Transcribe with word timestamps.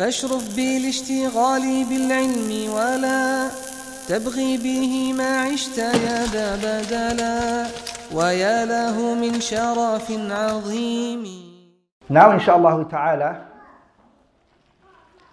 فاشرف 0.00 0.56
بالاشتغال 0.56 1.84
بالعلم 1.88 2.50
ولا 2.76 3.48
تبغي 4.08 4.56
به 4.56 5.12
ما 5.18 5.40
عشت 5.40 5.78
يا 5.78 6.24
ذا 6.34 6.48
بدلا 6.56 7.66
ويا 8.14 8.64
له 8.64 9.14
من 9.14 9.40
شرف 9.40 10.06
عظيم 10.30 11.24
Now 12.08 12.30
inshallah 12.30 12.88
ta'ala, 12.88 13.44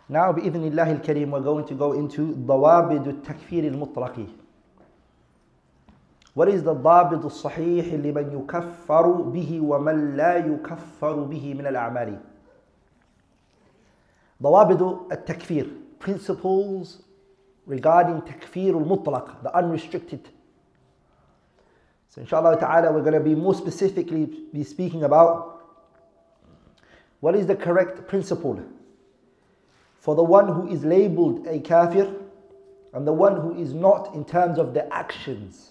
now 0.09 0.31
بإذن 0.31 0.63
الله 0.67 0.91
الكريم 0.91 1.31
we're 1.31 1.39
going 1.39 1.65
to 1.65 1.73
go 1.73 1.93
into 1.93 2.35
ضوابط 2.35 3.07
التكفير 3.07 3.63
المطلق. 3.71 4.27
What 6.35 6.49
is 6.49 6.63
the 6.63 6.73
ضابط 6.73 7.25
الصحيح 7.25 7.93
لمن 7.93 8.39
يكفر 8.39 9.11
به 9.11 9.61
ومن 9.61 10.17
لا 10.17 10.35
يكفر 10.37 11.13
به 11.13 11.53
من 11.53 11.67
الأعمال؟ 11.67 12.19
ضوابط 14.42 15.12
التكفير 15.12 15.70
principles 16.00 17.02
regarding 17.66 18.20
تكفير 18.26 18.78
المطلق 18.78 19.42
the 19.42 19.56
unrestricted 19.56 20.28
so 22.08 22.20
inshallah 22.20 22.58
ta'ala 22.58 22.92
we're 22.92 23.00
going 23.00 23.12
to 23.12 23.20
be 23.20 23.34
more 23.34 23.54
specifically 23.54 24.26
be 24.52 24.64
speaking 24.64 25.04
about 25.04 25.62
what 27.20 27.36
is 27.36 27.46
the 27.46 27.54
correct 27.54 28.08
principle 28.08 28.60
for 29.98 30.16
the 30.16 30.22
one 30.22 30.48
who 30.48 30.66
is 30.66 30.84
labeled 30.84 31.46
a 31.46 31.60
kafir 31.60 32.12
and 32.92 33.06
the 33.06 33.12
one 33.12 33.40
who 33.40 33.54
is 33.54 33.72
not 33.72 34.14
in 34.14 34.24
terms 34.24 34.58
of 34.58 34.74
the 34.74 34.92
actions 34.92 35.70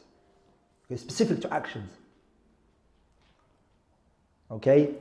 okay, 0.85 0.97
specific 0.97 1.41
to 1.41 1.53
actions 1.53 1.91
okay 4.49 4.95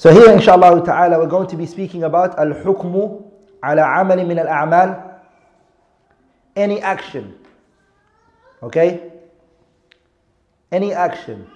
So 0.00 0.10
here 0.10 0.32
inshallah 0.32 0.82
ta'ala 0.82 1.18
we're 1.18 1.26
going 1.26 1.46
to 1.48 1.56
be 1.58 1.66
speaking 1.66 2.04
about 2.04 2.38
al-hukmu 2.38 3.22
ala 3.62 3.82
amali 3.82 4.26
min 4.26 4.38
al-a'mal. 4.38 5.20
Any 6.56 6.80
action. 6.80 7.38
Okay? 8.62 9.12
Any 10.72 10.94
action. 10.94 11.46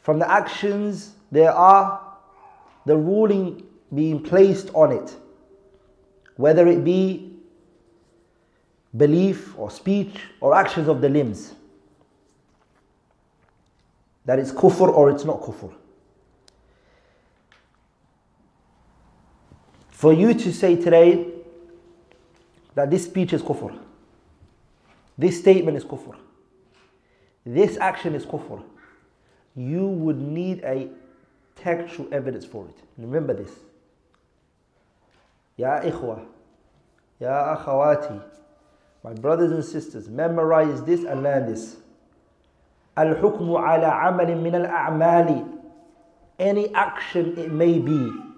From 0.00 0.20
the 0.20 0.30
actions 0.30 1.12
there 1.30 1.52
are 1.52 2.00
the 2.86 2.96
ruling 2.96 3.62
being 3.94 4.22
placed 4.22 4.70
on 4.72 4.90
it. 4.92 5.14
Whether 6.36 6.66
it 6.66 6.82
be 6.82 7.36
belief 8.96 9.52
or 9.58 9.70
speech 9.70 10.16
or 10.40 10.54
actions 10.54 10.88
of 10.88 11.02
the 11.02 11.10
limbs. 11.10 11.52
That 14.24 14.38
it's 14.38 14.50
kufr 14.50 14.88
or 14.88 15.10
it's 15.10 15.26
not 15.26 15.42
kufr 15.42 15.74
For 20.00 20.14
you 20.14 20.32
to 20.32 20.50
say 20.50 20.76
today 20.76 21.26
that 22.74 22.90
this 22.90 23.04
speech 23.04 23.34
is 23.34 23.42
kufr, 23.42 23.78
this 25.18 25.38
statement 25.38 25.76
is 25.76 25.84
kufr, 25.84 26.16
this 27.44 27.76
action 27.76 28.14
is 28.14 28.24
kufr, 28.24 28.62
you 29.54 29.86
would 29.86 30.18
need 30.18 30.64
a 30.64 30.88
textual 31.54 32.08
evidence 32.14 32.46
for 32.46 32.64
it. 32.66 32.76
Remember 32.96 33.34
this. 33.34 33.50
Ya 35.58 35.82
ikhwa, 35.82 36.24
ya 37.20 37.58
akhawati, 37.58 38.22
my 39.04 39.12
brothers 39.12 39.52
and 39.52 39.62
sisters, 39.62 40.08
memorize 40.08 40.82
this 40.84 41.04
and 41.04 41.22
learn 41.22 41.52
this. 41.52 41.76
Al-hukmu 42.96 43.58
ala 43.58 43.90
amalin 44.10 44.40
min 44.40 44.54
al-a'mali. 44.54 45.46
Any 46.38 46.74
action 46.74 47.36
it 47.36 47.52
may 47.52 47.78
be 47.78 48.29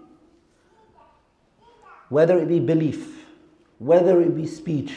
whether 2.12 2.39
it 2.39 2.46
be 2.46 2.61
belief, 2.61 3.24
whether 3.78 4.20
it 4.20 4.36
be 4.36 4.46
speech, 4.46 4.92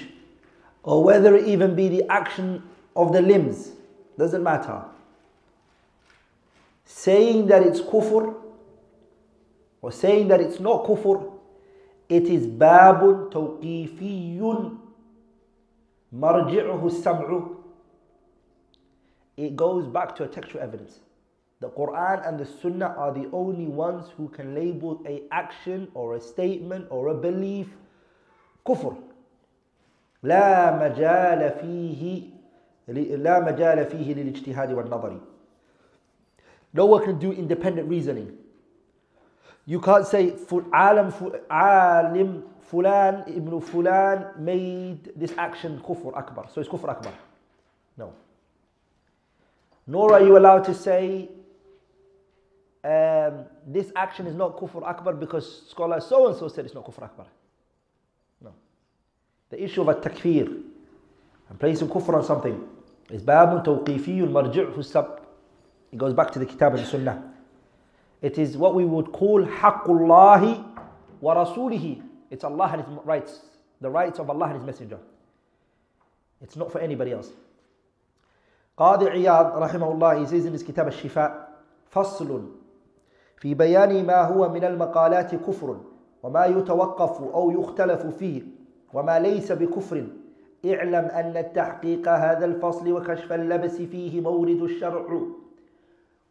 or 0.84 1.02
whether 1.02 1.38
it 1.38 1.48
even 1.48 1.74
be 1.74 1.88
the 1.88 2.04
action 2.12 2.62
of 2.94 3.14
the 3.14 3.22
limbs, 3.22 3.72
doesn't 4.18 4.44
matter. 4.44 4.84
Saying 6.84 7.48
that 7.48 7.64
it's 7.64 7.80
kufr 7.80 8.36
or 9.82 9.92
saying 9.94 10.28
that 10.28 10.42
it's 10.42 10.60
not 10.60 10.84
kufr, 10.84 11.32
it 12.10 12.24
is 12.24 12.48
babun 12.48 13.32
tawqifiyun 13.32 14.78
marji'uhu 16.14 16.92
sam'u. 17.02 17.56
It 19.38 19.56
goes 19.56 19.88
back 19.88 20.18
to 20.18 20.26
a 20.26 20.28
textual 20.28 20.62
evidence. 20.62 21.00
The 21.65 21.69
Quran 21.69 22.27
and 22.27 22.41
the 22.41 22.47
Sunnah 22.47 22.95
are 22.97 23.13
the 23.13 23.29
only 23.33 23.67
ones 23.67 24.07
who 24.17 24.29
can 24.29 24.55
label 24.55 25.03
a 25.07 25.23
action 25.31 25.89
or 25.93 26.17
a 26.17 26.21
statement 26.21 26.87
or 26.91 27.09
a 27.09 27.15
belief 27.15 27.69
كفر 28.67 28.95
لا 30.23 30.77
مجال 30.77 31.51
فيه 31.51 32.23
لا 33.17 33.41
مجال 33.41 33.85
فيه 33.85 34.15
للاجتهاد 34.15 34.73
والنظر 34.73 35.21
No 36.73 36.87
one 36.87 37.05
can 37.05 37.19
do 37.19 37.33
independent 37.33 37.89
reasoning. 37.89 38.39
You 39.67 39.81
can't 39.81 40.07
say 40.07 40.35
عالم 40.73 41.13
عالم 41.51 42.43
فلان 42.73 43.15
ابن 43.29 43.59
فلان 43.59 44.33
made 44.39 45.13
this 45.17 45.33
action 45.37 45.81
كفر 45.89 46.19
أكبر 46.19 46.47
so 46.49 46.61
it's 46.61 46.69
كفر 46.69 46.91
أكبر. 46.91 47.13
No. 47.99 48.13
Nor 49.87 50.15
are 50.15 50.23
you 50.23 50.39
allowed 50.39 50.65
to 50.65 50.75
say 50.75 51.29
um, 52.85 53.45
this 53.67 53.93
action 53.95 54.27
is 54.27 54.35
not 54.35 54.57
kufr 54.57 54.87
akbar 54.87 55.13
because 55.15 55.69
scholar 55.69 56.01
so 56.01 56.29
and 56.29 56.37
so 56.37 56.49
said 56.49 56.65
it's 56.65 56.75
not 56.75 56.85
kufr 56.85 57.03
akbar. 57.03 57.27
No. 58.41 58.55
The 59.51 59.63
issue 59.63 59.83
of 59.83 59.89
a 59.89 59.95
takfir 59.95 60.47
and 60.47 61.59
placing 61.59 61.89
kufr 61.89 62.15
on 62.15 62.25
something 62.25 62.67
is 63.11 63.23
babun 63.23 63.65
tawqifiyun 63.65 64.31
marji'hu 64.31 64.83
sab. 64.85 65.21
It 65.93 65.99
goes 65.99 66.15
back 66.15 66.31
to 66.33 66.39
the 66.39 66.47
kitab 66.47 66.75
and 66.75 66.87
sunnah. 66.87 67.23
It 68.23 68.39
is 68.39 68.57
what 68.57 68.75
we 68.75 68.85
would 68.85 69.13
call 69.13 69.45
haqqullahi 69.45 70.65
wa 71.21 71.35
rasulihi. 71.35 72.03
It's 72.31 72.45
Allah 72.45 72.71
and 72.73 72.85
His 72.85 72.95
rights, 73.05 73.41
the 73.81 73.91
rights 73.91 74.19
of 74.19 74.31
Allah 74.31 74.47
and 74.47 74.57
His 74.57 74.65
Messenger. 74.65 74.99
It's 76.41 76.57
not 76.57 76.73
for 76.73 76.79
anybody 76.81 77.13
else. 77.13 77.31
Qadi 78.79 79.13
Iyad, 79.13 79.53
rahimahullah, 79.59 80.21
he 80.21 80.27
says 80.27 80.47
in 80.47 80.53
his 80.55 80.63
kitab 80.63 80.87
al-Shifa, 80.87 81.47
فصل 81.93 82.51
في 83.38 83.54
بيان 83.54 84.06
ما 84.06 84.22
هو 84.22 84.50
من 84.50 84.64
المقالات 84.64 85.36
كفر 85.36 85.78
وما 86.24 86.46
يتوقف 86.46 87.22
أو 87.22 87.52
يختلف 87.52 88.06
فيه 88.06 88.42
وما 88.94 89.20
ليس 89.20 89.52
بكفر 89.52 90.08
اعلم 90.66 91.06
أن 91.06 91.38
التحقيق 91.38 92.10
هذا 92.10 92.46
الفصل 92.46 92.92
وكشف 92.92 93.34
اللبس 93.34 93.76
فيه 93.82 94.22
مورد 94.22 94.62
الشرع 94.62 95.22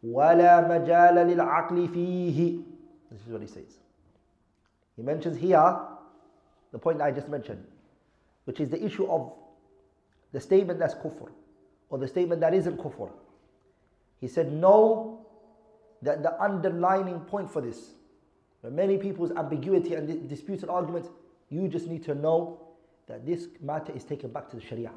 ولا 0.03 0.67
مجال 0.67 1.15
للعقل 1.15 1.87
فيه 1.87 2.57
This 3.11 3.27
is 3.27 3.31
what 3.31 3.41
he 3.41 3.47
says. 3.47 3.79
He 4.97 5.03
mentions 5.03 5.37
here 5.37 5.77
the 6.71 6.79
point 6.79 7.01
I 7.01 7.11
just 7.11 7.29
mentioned, 7.29 7.63
which 8.45 8.59
is 8.59 8.69
the 8.69 8.83
issue 8.83 9.05
of 9.05 9.31
the 10.33 10.41
statement 10.41 10.79
that's 10.79 10.95
kufr 10.95 11.29
or 11.89 11.97
the 11.97 12.07
statement 12.07 12.41
that 12.41 12.53
isn't 12.53 12.77
kufr. 12.77 13.09
He 14.19 14.27
said, 14.27 14.51
no 14.51 15.14
that 16.04 16.22
the 16.22 16.40
underlining 16.42 17.20
point 17.20 17.50
for 17.50 17.60
this. 17.60 17.90
Many 18.62 18.98
people's 18.98 19.32
ambiguity 19.32 19.94
and 19.94 20.28
disputed 20.28 20.68
arguments, 20.68 21.08
you 21.48 21.66
just 21.68 21.86
need 21.86 22.02
to 22.04 22.14
know 22.14 22.60
that 23.06 23.26
this 23.26 23.48
matter 23.60 23.92
is 23.92 24.04
taken 24.04 24.30
back 24.30 24.50
to 24.50 24.56
the 24.56 24.62
Sharia. 24.62 24.90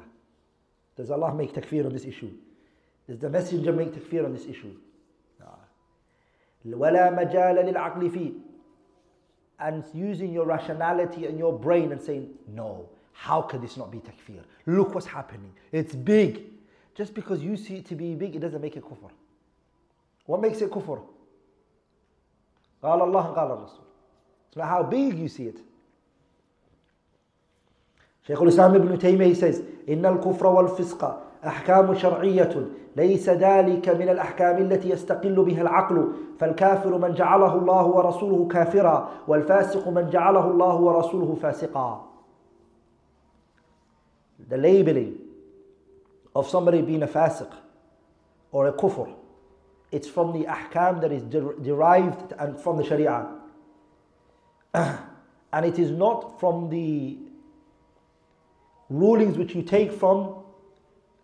Does 0.96 1.10
Allah 1.10 1.34
make 1.34 1.54
takfir 1.54 1.86
on 1.86 1.92
this 1.92 2.04
issue? 2.04 2.30
Does 3.08 3.18
the 3.18 3.28
Messenger 3.28 3.72
make 3.72 3.92
takfir 3.92 4.24
on 4.24 4.32
this 4.32 4.46
issue? 4.46 4.74
ولا 6.66 7.10
مجال 7.10 7.56
للعقل 7.56 8.10
فيه 8.10 8.32
and 9.60 9.84
using 9.94 10.32
your 10.32 10.46
rationality 10.46 11.26
and 11.26 11.38
your 11.38 11.56
brain 11.56 11.92
and 11.92 12.00
saying, 12.00 12.28
no, 12.48 12.88
how 13.12 13.40
can 13.40 13.60
this 13.60 13.76
not 13.76 13.92
be 13.92 13.98
takfir? 13.98 14.42
Look 14.66 14.94
what's 14.94 15.06
happening. 15.06 15.52
It's 15.72 15.94
big. 15.94 16.42
Just 16.94 17.14
because 17.14 17.42
you 17.42 17.56
see 17.56 17.76
it 17.76 17.86
to 17.86 17.94
be 17.94 18.14
big, 18.14 18.34
it 18.34 18.40
doesn't 18.40 18.60
make 18.60 18.76
it 18.76 18.82
kufr. 18.82 19.10
What 20.29 20.41
makes 20.41 20.61
it 20.61 20.69
kufr? 20.69 20.99
قال 22.83 23.01
الله 23.01 23.25
and 23.25 23.35
قال 23.35 23.51
الرسول. 23.51 23.85
It's 24.49 24.57
not 24.57 24.67
how 24.67 24.83
big 24.83 25.17
you 25.17 25.27
see 25.27 25.47
it. 25.47 25.57
شيخ 28.27 28.41
الإسلام 28.41 28.75
ابن 28.75 28.99
تيمية 28.99 29.33
he 29.33 29.35
says 29.35 29.61
إن 29.89 30.05
الكفر 30.05 30.47
والفسق 30.47 31.21
أحكام 31.45 31.95
شرعية 31.95 32.67
ليس 32.95 33.29
ذلك 33.29 33.89
من 33.89 34.09
الأحكام 34.09 34.57
التي 34.57 34.89
يستقل 34.89 35.35
بها 35.43 35.61
العقل 35.61 36.11
فالكافر 36.39 36.97
من 36.97 37.13
جعله 37.13 37.55
الله 37.55 37.85
ورسوله 37.85 38.47
كافرا 38.47 39.09
والفاسق 39.27 39.87
من 39.87 40.09
جعله 40.09 40.51
الله 40.51 40.75
ورسوله 40.75 41.35
فاسقا 41.41 42.05
The 44.49 44.57
labeling 44.57 45.15
of 46.35 46.47
somebody 46.47 46.81
being 46.83 47.01
a 47.03 47.07
fasiq 47.07 47.51
or 48.51 48.67
a 48.67 48.73
kufr, 48.73 49.07
it's 49.92 50.08
from 50.08 50.32
the 50.32 50.46
ahkam 50.46 51.00
that 51.00 51.12
is 51.12 51.22
der- 51.22 51.54
derived 51.62 52.32
and 52.38 52.58
from 52.58 52.76
the 52.76 52.84
sharia. 52.84 53.28
and 54.74 55.64
it 55.64 55.78
is 55.78 55.90
not 55.90 56.40
from 56.40 56.68
the 56.68 57.18
rulings 58.90 59.38
which 59.38 59.54
you 59.54 59.62
take 59.62 59.92
from 59.92 60.42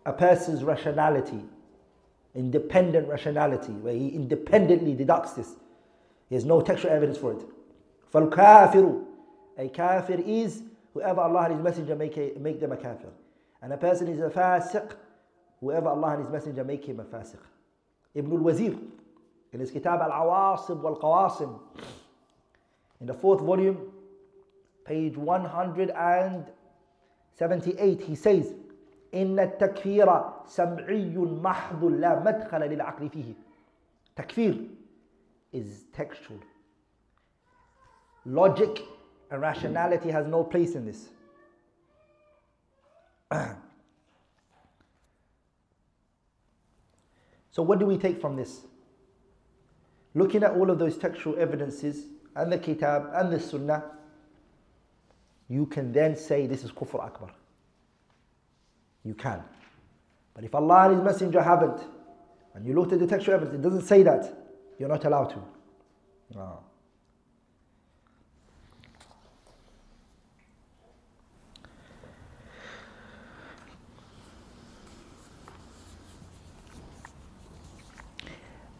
a 0.05 0.13
person's 0.13 0.63
rationality, 0.63 1.43
independent 2.33 3.07
rationality, 3.07 3.73
where 3.73 3.93
he 3.93 4.09
independently 4.09 4.95
deducts 4.95 5.33
this. 5.33 5.55
He 6.29 6.35
has 6.35 6.45
no 6.45 6.61
textual 6.61 6.93
evidence 6.93 7.17
for 7.17 7.33
it. 7.33 7.45
فَالْكَافِرُ 8.13 9.05
A 9.57 9.69
kafir 9.69 10.21
is 10.25 10.63
whoever 10.93 11.21
Allah 11.21 11.45
and 11.45 11.55
His 11.55 11.63
Messenger 11.63 11.95
make, 11.95 12.17
a, 12.17 12.33
make 12.39 12.59
them 12.59 12.71
a 12.71 12.77
kafir. 12.77 13.09
And 13.61 13.73
a 13.73 13.77
person 13.77 14.07
is 14.07 14.19
a 14.19 14.29
fasiq, 14.29 14.93
whoever 15.59 15.89
Allah 15.89 16.13
and 16.13 16.23
His 16.23 16.31
Messenger 16.31 16.63
make 16.63 16.85
him 16.85 16.99
a 16.99 17.03
fasiq. 17.03 17.39
Ibn 18.16 18.32
al-Wazir, 18.32 18.74
in 19.52 19.60
his 19.60 19.70
kitab 19.70 20.00
Al-Awasib 20.00 20.80
wal-Qawasim, 20.80 21.60
in 23.00 23.06
the 23.06 23.14
fourth 23.14 23.42
volume, 23.42 23.92
page 24.84 25.16
178, 25.16 28.00
he 28.00 28.14
says, 28.14 28.54
إن 29.14 29.38
التكفير 29.38 30.22
سمعي 30.46 31.16
محض 31.16 31.84
لا 31.84 32.24
مدخل 32.24 32.60
للعقل 32.60 33.08
فيه. 33.08 33.34
Takfir 34.16 34.66
is 35.52 35.84
textual. 35.92 36.40
Logic 38.24 38.82
and 39.30 39.40
rationality 39.40 40.10
has 40.10 40.26
no 40.26 40.42
place 40.42 40.74
in 40.74 40.86
this. 40.86 41.10
So, 47.56 47.62
what 47.62 47.78
do 47.78 47.86
we 47.86 47.96
take 47.96 48.20
from 48.20 48.36
this? 48.36 48.66
Looking 50.14 50.42
at 50.42 50.50
all 50.50 50.70
of 50.70 50.78
those 50.78 50.98
textual 50.98 51.38
evidences 51.38 52.04
and 52.34 52.52
the 52.52 52.58
kitab 52.58 53.08
and 53.14 53.32
the 53.32 53.40
sunnah, 53.40 53.82
you 55.48 55.64
can 55.64 55.90
then 55.90 56.16
say 56.16 56.46
this 56.46 56.64
is 56.64 56.70
kufr 56.70 57.02
akbar. 57.02 57.30
You 59.04 59.14
can. 59.14 59.42
But 60.34 60.44
if 60.44 60.54
Allah 60.54 60.88
and 60.88 60.96
His 60.96 61.02
Messenger 61.02 61.42
haven't, 61.42 61.80
and 62.52 62.66
you 62.66 62.74
looked 62.74 62.92
at 62.92 62.98
the 62.98 63.06
textual 63.06 63.36
evidence, 63.36 63.54
it 63.58 63.62
doesn't 63.62 63.86
say 63.86 64.02
that, 64.02 64.36
you're 64.78 64.90
not 64.90 65.06
allowed 65.06 65.30
to. 65.30 65.42
No. 66.34 66.58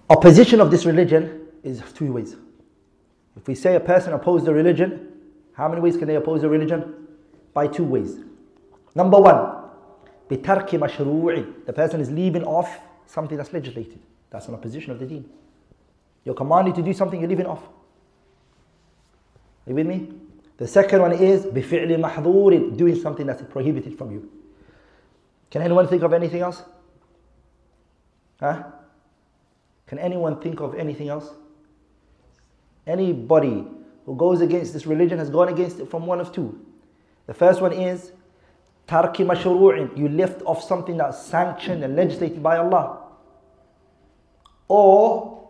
Opposition 0.09 0.59
of 0.59 0.71
this 0.71 0.85
religion 0.85 1.47
is 1.63 1.81
two 1.95 2.11
ways. 2.13 2.35
If 3.37 3.47
we 3.47 3.55
say 3.55 3.75
a 3.75 3.79
person 3.79 4.13
opposed 4.13 4.45
the 4.45 4.53
religion, 4.53 5.07
how 5.53 5.69
many 5.69 5.81
ways 5.81 5.97
can 5.97 6.07
they 6.07 6.15
oppose 6.15 6.41
the 6.41 6.49
religion? 6.49 7.07
By 7.53 7.67
two 7.67 7.83
ways. 7.83 8.19
Number 8.95 9.19
one, 9.19 9.61
بِتَرْكِ 10.29 10.69
مَشْرُوعٍ 10.69 11.65
The 11.65 11.73
person 11.73 12.01
is 12.01 12.11
leaving 12.11 12.43
off 12.43 12.79
something 13.05 13.37
that's 13.37 13.53
legislated. 13.53 13.99
That's 14.29 14.47
an 14.47 14.53
opposition 14.53 14.91
of 14.91 14.99
the 14.99 15.05
deen. 15.05 15.29
You're 16.23 16.35
commanded 16.35 16.75
to 16.75 16.81
do 16.81 16.93
something, 16.93 17.19
you're 17.19 17.29
leaving 17.29 17.45
off. 17.45 17.63
Are 19.65 19.69
you 19.69 19.75
with 19.75 19.87
me? 19.87 20.13
The 20.57 20.67
second 20.67 21.01
one 21.01 21.13
is 21.13 21.45
بِفِعْلِ 21.45 21.87
مَحْظُورٍ 21.99 22.77
Doing 22.77 22.95
something 22.95 23.25
that's 23.25 23.41
prohibited 23.43 23.97
from 23.97 24.11
you. 24.11 24.29
Can 25.49 25.61
anyone 25.61 25.87
think 25.87 26.03
of 26.03 26.13
anything 26.13 26.41
else? 26.41 26.63
Huh? 28.39 28.63
Can 29.86 29.98
anyone 29.98 30.40
think 30.40 30.60
of 30.60 30.74
anything 30.74 31.08
else? 31.08 31.30
Anybody 32.86 33.64
who 34.04 34.16
goes 34.16 34.40
against 34.40 34.72
this 34.72 34.86
religion 34.86 35.18
has 35.18 35.30
gone 35.30 35.48
against 35.48 35.80
it 35.80 35.90
from 35.90 36.06
one 36.06 36.20
of 36.20 36.32
two. 36.32 36.64
The 37.26 37.34
first 37.34 37.60
one 37.60 37.72
is 37.72 38.12
tarki 38.88 39.26
mashru'in. 39.26 39.96
You 39.96 40.08
left 40.08 40.42
off 40.42 40.62
something 40.62 40.96
that's 40.96 41.20
sanctioned 41.24 41.82
and 41.82 41.96
legislated 41.96 42.42
by 42.42 42.56
Allah. 42.56 43.02
Or 44.68 45.48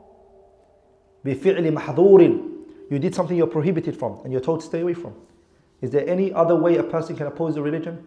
bifi'li 1.25 1.73
mahdhurin. 1.73 2.53
You 2.91 2.99
did 2.99 3.15
something 3.15 3.37
you're 3.37 3.47
prohibited 3.47 3.97
from 3.99 4.21
and 4.23 4.33
you're 4.33 4.41
told 4.41 4.61
to 4.61 4.67
stay 4.67 4.81
away 4.81 4.94
from. 4.94 5.15
Is 5.83 5.91
there 5.91 6.09
any 6.09 6.33
other 6.33 6.56
way 6.56 6.77
a 6.77 6.83
person 6.83 7.17
can 7.17 7.27
oppose 7.27 7.55
the 7.55 7.62
religion? 7.62 8.06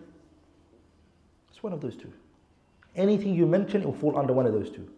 It's 1.50 1.62
one 1.62 1.74
of 1.74 1.82
those 1.82 1.96
two. 1.96 2.12
Anything 2.96 3.36
you 3.36 3.46
mention, 3.46 3.84
will 3.84 3.94
fall 3.94 4.18
under 4.18 4.34
one 4.34 4.46
of 4.48 4.54
those 4.54 4.72
two. 4.72 4.90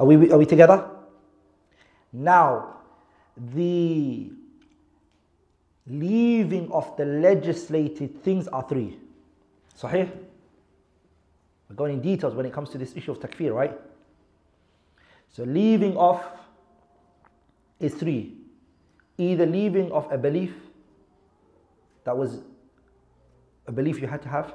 Are 0.00 0.06
we, 0.06 0.32
are 0.32 0.38
we 0.38 0.46
together? 0.46 0.88
Now, 2.10 2.76
the 3.36 4.32
leaving 5.86 6.72
of 6.72 6.96
the 6.96 7.04
legislated 7.04 8.24
things 8.24 8.48
are 8.48 8.66
three. 8.66 8.98
Sahih? 9.78 10.10
We're 11.68 11.76
going 11.76 11.92
in 11.92 12.00
details 12.00 12.34
when 12.34 12.46
it 12.46 12.52
comes 12.52 12.70
to 12.70 12.78
this 12.78 12.96
issue 12.96 13.12
of 13.12 13.20
takfir, 13.20 13.54
right? 13.54 13.78
So, 15.28 15.44
leaving 15.44 15.98
off 15.98 16.24
is 17.78 17.92
three. 17.92 18.38
Either 19.18 19.44
leaving 19.44 19.92
of 19.92 20.10
a 20.10 20.16
belief 20.16 20.54
that 22.04 22.16
was 22.16 22.40
a 23.66 23.72
belief 23.72 24.00
you 24.00 24.08
had 24.08 24.22
to 24.22 24.30
have, 24.30 24.54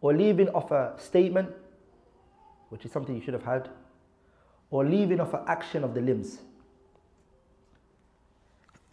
or 0.00 0.14
leaving 0.14 0.48
of 0.50 0.70
a 0.70 0.94
statement, 0.98 1.50
which 2.68 2.84
is 2.84 2.92
something 2.92 3.16
you 3.16 3.20
should 3.20 3.34
have 3.34 3.42
had, 3.42 3.68
or 4.76 4.84
leaving 4.84 5.20
of 5.20 5.32
an 5.32 5.40
action 5.46 5.82
of 5.82 5.94
the 5.94 6.02
limbs. 6.02 6.38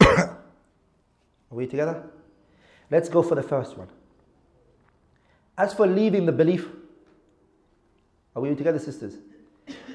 Are 0.00 0.38
we 1.50 1.66
together? 1.66 2.02
Let's 2.90 3.10
go 3.10 3.22
for 3.22 3.34
the 3.34 3.42
first 3.42 3.76
one. 3.76 3.88
As 5.58 5.74
for 5.74 5.86
leaving 5.86 6.24
the 6.24 6.32
belief, 6.32 6.66
are 8.34 8.40
we 8.40 8.54
together, 8.54 8.78
sisters 8.78 9.18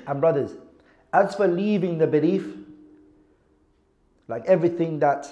and 0.05 0.21
brothers? 0.21 0.51
As 1.11 1.33
for 1.33 1.47
leaving 1.47 1.97
the 1.97 2.05
belief, 2.05 2.45
like 4.27 4.45
everything 4.45 4.99
that 4.99 5.27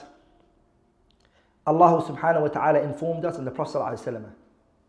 Allah 1.67 2.03
subhanahu 2.03 2.41
wa 2.41 2.47
ta'ala 2.47 2.81
informed 2.81 3.25
us 3.25 3.37
and 3.37 3.45
the 3.45 3.51
Prophet 3.51 3.79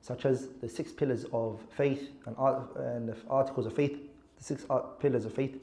such 0.00 0.24
as 0.24 0.48
the 0.62 0.68
six 0.68 0.92
pillars 0.92 1.26
of 1.30 1.60
faith 1.76 2.08
and, 2.24 2.34
and 2.38 3.10
the 3.10 3.16
articles 3.28 3.66
of 3.66 3.74
faith, 3.74 4.07
the 4.38 4.44
six 4.44 4.64
pillars 5.00 5.24
of 5.24 5.34
faith, 5.34 5.58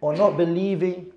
or 0.00 0.14
not 0.16 0.36
believing, 0.36 1.12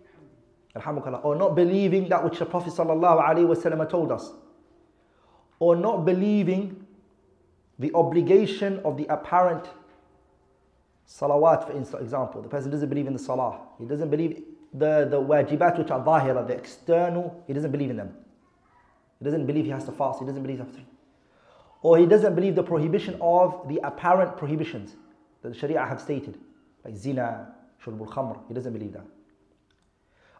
or 1.23 1.35
not 1.35 1.55
believing 1.55 2.07
that 2.09 2.23
which 2.23 2.39
the 2.39 2.45
Prophet 2.45 2.73
ﷺ 2.73 3.89
told 3.89 4.11
us, 4.11 4.31
or 5.59 5.75
not 5.75 6.05
believing 6.05 6.85
the 7.79 7.91
obligation 7.93 8.79
of 8.85 8.97
the 8.97 9.05
apparent 9.05 9.65
salawat, 11.07 11.87
for 11.87 11.99
example. 11.99 12.41
The 12.41 12.49
person 12.49 12.71
doesn't 12.71 12.89
believe 12.89 13.07
in 13.07 13.13
the 13.13 13.19
salah. 13.19 13.59
He 13.79 13.85
doesn't 13.85 14.09
believe 14.09 14.43
the, 14.73 15.07
the 15.09 15.17
wajibat 15.17 15.77
which 15.77 15.91
are 15.91 16.03
zahira, 16.03 16.45
the 16.47 16.53
external, 16.53 17.43
he 17.47 17.53
doesn't 17.53 17.71
believe 17.71 17.89
in 17.89 17.97
them. 17.97 18.13
He 19.19 19.25
doesn't 19.25 19.45
believe 19.45 19.65
he 19.65 19.71
has 19.71 19.85
to 19.85 19.91
fast. 19.91 20.19
He 20.19 20.25
doesn't 20.25 20.41
believe 20.41 20.59
he 20.59 20.65
has 20.65 20.73
to. 20.75 20.81
Or 21.81 21.97
he 21.97 22.05
doesn't 22.05 22.35
believe 22.35 22.55
the 22.55 22.63
prohibition 22.63 23.17
of 23.21 23.67
the 23.69 23.79
apparent 23.83 24.37
prohibitions 24.37 24.95
the 25.49 25.55
Sharia 25.55 25.85
have 25.85 26.01
stated, 26.01 26.37
like 26.83 26.95
zina, 26.95 27.53
shurbul 27.83 28.07
khamr. 28.07 28.39
He 28.47 28.53
doesn't 28.53 28.73
believe 28.73 28.93
that. 28.93 29.05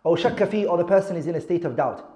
Or 0.04 0.16
shakka 0.18 0.50
fi, 0.50 0.66
or 0.66 0.78
the 0.78 0.86
person 0.86 1.16
is 1.18 1.28
in 1.28 1.36
a 1.36 1.42
state 1.42 1.66
of 1.66 1.76
doubt. 1.76 2.12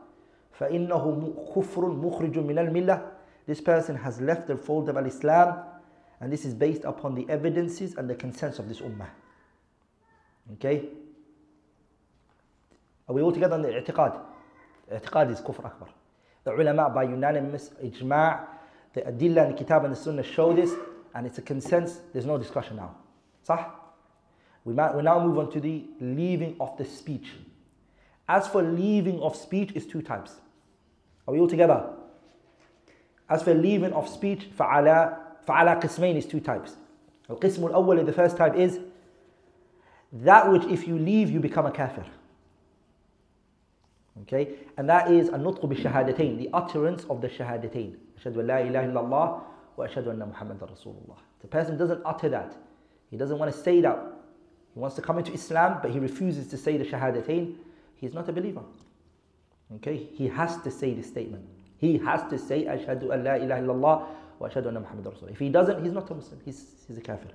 فَإِنَّهُ 0.60 1.54
كُفْرٌ 1.54 2.02
مُخْرِجٌ 2.02 2.34
مِنَ 2.34 2.70
الْمِلَّةِ 2.70 3.04
This 3.48 3.62
person 3.62 3.96
has 3.96 4.20
left 4.20 4.48
the 4.48 4.58
fold 4.58 4.90
of 4.90 4.98
al-Islam 4.98 5.64
and 6.22 6.32
this 6.32 6.46
is 6.46 6.54
based 6.54 6.84
upon 6.84 7.16
the 7.16 7.26
evidences 7.30 7.96
and 7.96 8.10
the 8.10 8.16
consensus 8.16 8.60
of 8.60 8.68
this 8.68 8.82
ummah. 8.82 9.08
Okay? 10.54 10.90
Are 13.08 13.16
we 13.16 13.22
all 13.22 13.32
together 13.32 13.56
on 13.56 13.62
the 13.62 13.70
i'tiqad? 13.70 14.20
I'tiqad 14.92 15.32
is 15.32 15.40
kufr 15.40 15.66
akbar. 15.66 15.88
The 16.44 16.52
ulama 16.52 16.90
by 16.90 17.04
unanimous 17.04 17.70
ijma' 17.84 18.46
the 18.94 19.02
adillah 19.02 19.48
and 19.48 19.54
the 19.54 19.58
kitab 19.58 19.86
and 19.86 19.94
the 19.94 20.00
sunnah 20.00 20.24
show 20.24 20.54
this 20.54 20.74
and 21.15 21.27
it's 21.27 21.39
a 21.39 21.43
consensus. 21.43 22.01
There's 22.13 22.27
no 22.27 22.39
discussion 22.39 22.77
now. 22.77 22.97
Sah? 23.43 23.67
We, 24.65 24.73
might, 24.73 24.95
we 24.95 25.03
now 25.03 25.25
move 25.25 25.39
on 25.39 25.51
to 25.53 25.61
the 25.61 25.85
leaving 26.01 26.57
of 26.61 26.77
the 26.79 26.85
speech. 26.85 27.29
As 28.29 28.49
for 28.49 28.63
leaving 28.63 29.21
of 29.21 29.37
speech 29.37 29.73
is 29.75 29.87
two 29.87 30.01
types. 30.01 30.33
Are 31.29 31.35
we 31.35 31.41
all 31.41 31.49
together? 31.49 31.91
As 33.29 33.43
for 33.43 33.55
leaving 33.55 33.93
of 33.93 34.09
speech, 34.09 34.49
فعلى 34.57 35.17
فعلى 35.47 35.83
قسمين 35.83 36.17
is 36.17 36.27
two 36.27 36.41
types. 36.41 36.77
القسم 37.29 37.71
الأول, 37.71 38.05
the 38.07 38.13
first 38.13 38.37
type 38.37 38.55
is 38.55 38.81
that 40.13 40.51
which 40.51 40.65
if 40.65 40.87
you 40.87 40.99
leave 40.99 41.31
you 41.31 41.41
become 41.41 41.67
a 41.67 41.71
kafir. 41.71 42.05
Okay? 44.23 44.55
And 44.77 44.89
that 44.89 45.11
is 45.11 45.29
النطق 45.29 45.65
بالشهادتين, 45.67 46.39
the 46.39 46.51
utterance 46.53 47.05
of 47.05 47.21
the 47.21 47.29
shahadatain. 47.29 47.97
أشهد 48.19 48.39
أن 48.39 48.47
لا 48.47 48.61
إله 48.63 48.93
إلا 48.93 49.01
الله 49.01 49.43
وأشهد 49.79 50.09
أن 50.09 50.29
محمد 50.29 50.63
رسول 50.63 50.95
الله. 51.07 51.17
The 51.41 51.49
person 51.49 51.77
doesn't 51.77 52.01
utter 52.05 52.29
that. 52.29 52.57
He 53.11 53.17
doesn't 53.17 53.39
want 53.39 53.53
to 53.53 53.59
say 53.59 53.81
that. 53.81 53.99
He 54.73 54.81
wants 54.81 54.97
to 54.97 55.03
come 55.03 55.19
into 55.19 55.33
Islam, 55.33 55.79
but 55.83 55.91
he 55.91 55.99
refuses 55.99 56.49
to 56.49 56.57
say 56.57 56.77
the 56.77 56.85
shahadatain. 56.85 57.57
He's 57.97 58.15
not 58.15 58.29
a 58.29 58.33
believer. 58.33 58.63
Okay? 59.77 60.09
He 60.15 60.29
has 60.29 60.61
to 60.63 60.71
say 60.71 60.95
this 60.95 61.07
statement. 61.07 61.45
He 61.79 61.99
has 61.99 62.23
to 62.31 62.39
say 62.39 62.65
أشهد 62.65 63.03
أن 63.03 63.25
لا 63.25 63.37
إله 63.37 63.61
إلا 63.61 63.73
الله 63.73 64.07
وأشهد 64.41 64.67
أن 64.67 64.83
محمد 64.83 65.07
رسول 65.07 65.29
الله. 65.29 65.33
If 65.33 65.39
he 65.39 65.49
doesn't, 65.49 65.83
he's 65.83 65.93
not 65.93 66.11
a 66.11 66.15
Muslim. 66.15 66.41
He's, 66.45 66.65
he's 66.87 66.99
a 66.99 67.01
kafir. 67.01 67.29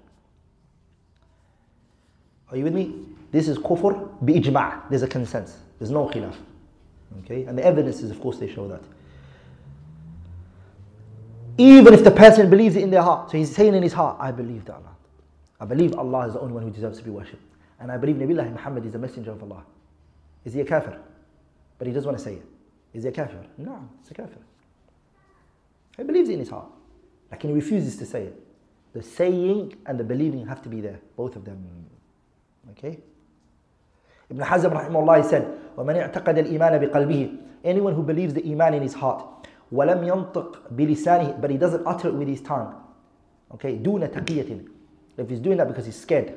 Are 2.52 2.58
you 2.58 2.64
with 2.64 2.74
me? 2.74 3.06
This 3.32 3.48
is 3.48 3.58
kufr 3.58 4.10
bi-ijma'. 4.22 4.90
There's 4.90 5.04
a 5.04 5.08
consensus. 5.08 5.60
There's 5.78 5.92
no 5.92 6.08
khilaf. 6.08 6.36
Okay? 7.24 7.44
And 7.44 7.58
the 7.58 7.66
evidences, 7.66 8.12
of 8.12 8.20
course, 8.20 8.38
they 8.38 8.52
show 8.52 8.68
that. 8.68 8.82
Even 11.58 11.94
if 11.94 12.04
the 12.04 12.12
person 12.12 12.50
believes 12.50 12.76
it 12.76 12.84
in 12.84 12.90
their 12.90 13.02
heart. 13.02 13.32
So 13.32 13.38
he's 13.38 13.54
saying 13.54 13.76
in 13.76 13.84
his 13.84 13.94
heart, 13.94 14.18
I 14.20 14.32
believe 14.32 14.66
that 14.66 14.76
Allah. 14.76 14.96
I 15.60 15.66
believe 15.66 15.94
Allah 15.96 16.28
is 16.28 16.34
the 16.34 16.40
only 16.40 16.54
one 16.54 16.64
who 16.64 16.70
deserves 16.70 17.00
to 17.00 17.04
be 17.04 17.10
worshipped. 17.10 17.44
And 17.80 17.92
I 17.92 17.98
believe 17.98 18.16
Nabi 18.16 18.52
Muhammad 18.52 18.86
is 18.86 18.94
the 18.94 19.00
messenger 19.00 19.32
of 19.32 19.44
Allah. 19.44 19.64
Is 20.46 20.54
he 20.54 20.62
a 20.62 20.66
kafir? 20.66 20.98
But 21.78 21.88
he 21.88 21.94
doesn't 21.94 22.08
want 22.08 22.18
to 22.18 22.24
say 22.24 22.36
it. 22.36 22.46
Is 22.94 23.04
he 23.04 23.10
a 23.10 23.12
kafir? 23.12 23.44
No, 23.58 23.88
he's 24.02 24.12
a 24.12 24.14
kafir. 24.14 24.40
He 25.98 26.04
believes 26.04 26.30
it 26.30 26.34
in 26.34 26.40
his 26.40 26.50
heart. 26.50 26.68
Like 27.30 27.42
he 27.42 27.52
refuses 27.52 27.98
to 27.98 28.06
say 28.06 28.24
it. 28.24 28.44
The 28.94 29.04
saying 29.04 29.76
and 29.86 30.00
the 30.00 30.04
believing 30.04 30.48
have 30.48 30.62
to 30.64 30.70
be 30.70 30.82
there. 30.82 31.00
Both 31.16 31.36
of 31.36 31.46
them. 31.46 31.64
Okay? 32.72 33.00
Ibn 34.30 34.46
Hazm 34.46 34.72
rahimahullah 34.72 35.30
said, 35.30 35.60
وَمَنْ 35.78 36.14
اعتقد 36.14 36.38
الإيمان 36.38 36.80
بقلبه 36.80 37.38
Anyone 37.66 37.94
who 37.94 38.04
believes 38.04 38.34
the 38.34 38.44
iman 38.52 38.74
in 38.74 38.82
his 38.82 38.94
heart 38.94 39.26
ولم 39.74 40.04
ينطق 40.04 40.62
بلسانه 40.72 41.42
but 41.42 41.50
he 41.50 41.58
doesn't 41.58 41.86
utter 41.86 42.10
it 42.10 42.14
with 42.14 42.28
his 42.28 42.42
tongue 42.42 42.74
okay 43.54 43.78
دون 43.78 44.12
تقية 44.12 44.66
if 45.18 45.30
he's 45.30 45.40
doing 45.40 45.58
that 45.58 45.68
because 45.68 45.86
he's 45.86 46.00
scared 46.00 46.34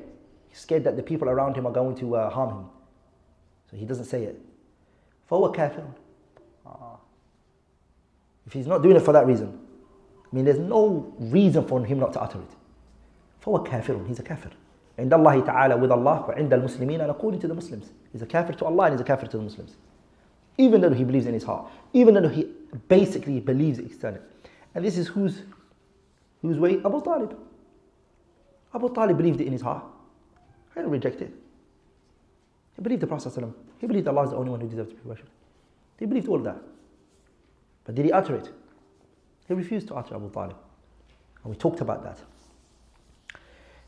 he's 0.49 0.59
scared 0.59 0.85
that 0.85 0.97
the 0.97 1.03
people 1.03 1.29
around 1.29 1.57
him 1.57 1.67
are 1.67 1.73
going 1.73 1.95
to 1.95 2.17
uh, 2.17 2.31
harm 2.31 2.51
him 2.51 2.65
so 3.71 3.77
he 3.77 3.85
doesn't 3.85 4.05
say 4.05 4.25
it 4.25 4.41
فهو 5.31 5.53
كافر 5.53 5.85
if 8.47 8.53
he's 8.53 8.67
not 8.67 8.83
doing 8.83 8.97
it 8.97 9.03
for 9.03 9.13
that 9.13 9.27
reason 9.27 9.59
I 10.31 10.37
mean 10.37 10.45
there's 10.45 10.59
no 10.59 11.13
reason 11.19 11.65
for 11.65 11.85
him 11.85 11.99
not 11.99 12.13
to 12.15 12.21
utter 12.21 12.39
it 12.39 12.57
فهو 13.41 13.63
كافر 13.63 14.07
he's 14.07 14.19
a 14.19 14.23
kafir 14.23 14.51
عند 14.99 15.15
الله 15.15 15.41
تعالى 15.41 15.81
with 15.81 15.91
Allah 15.91 16.27
وعند 16.29 16.53
المسلمين 16.53 17.01
and 17.01 17.11
according 17.11 17.41
to 17.41 17.49
the 17.49 17.55
Muslims 17.55 17.93
he's 18.13 18.23
a 18.23 18.27
kafir 18.27 18.53
to 18.53 18.65
Allah 18.65 18.85
and 18.85 18.95
he's 18.95 19.01
a 19.01 19.05
kafir 19.05 19.27
to 19.27 19.37
the 19.37 19.43
Muslims 19.43 19.77
even 20.59 20.81
though 20.81 20.91
he 20.91 21.05
believes 21.05 21.27
in 21.27 21.35
his 21.35 21.45
heart 21.45 21.67
even 21.93 22.15
though 22.15 22.29
he 22.29 22.47
basically 22.89 23.41
believes 23.41 23.79
externally 23.79 24.23
and 24.75 24.85
this 24.85 24.97
is 24.97 25.09
whose 25.09 25.43
whose 26.41 26.59
way 26.59 26.77
Abu 26.85 27.03
Talib 27.03 27.37
Abu 28.75 28.95
Talib 28.95 29.17
believed 29.17 29.41
it 29.41 29.47
in 29.47 29.53
his 29.53 29.63
heart 29.63 29.85
he 30.75 30.81
didn't 30.81 30.91
reject 30.91 31.21
it 31.21 31.33
he 32.77 32.83
believed 32.83 33.03
the 33.03 33.07
Prophet 33.07 33.29
ﷺ. 33.33 33.53
he 33.79 33.87
believed 33.87 34.09
Allah 34.09 34.25
is 34.25 34.31
the 34.31 34.37
only 34.37 34.51
one 34.51 34.61
who 34.61 34.69
deserves 34.69 34.91
to 34.91 34.97
be 34.97 35.09
worshipped 35.09 35.31
he 35.99 36.07
believed 36.07 36.29
all 36.29 36.37
of 36.37 36.45
that 36.45 36.59
but 37.85 37.95
did 37.95 38.05
he 38.05 38.13
utter 38.13 38.35
it 38.37 38.51
he 39.49 39.55
refused 39.55 39.89
to 39.89 39.95
utter 39.95 40.15
Abu 40.15 40.31
Talib 40.31 40.57
and 41.45 41.53
we 41.53 41.57
talked 41.57 41.81
about 41.81 42.03
that 42.05 42.19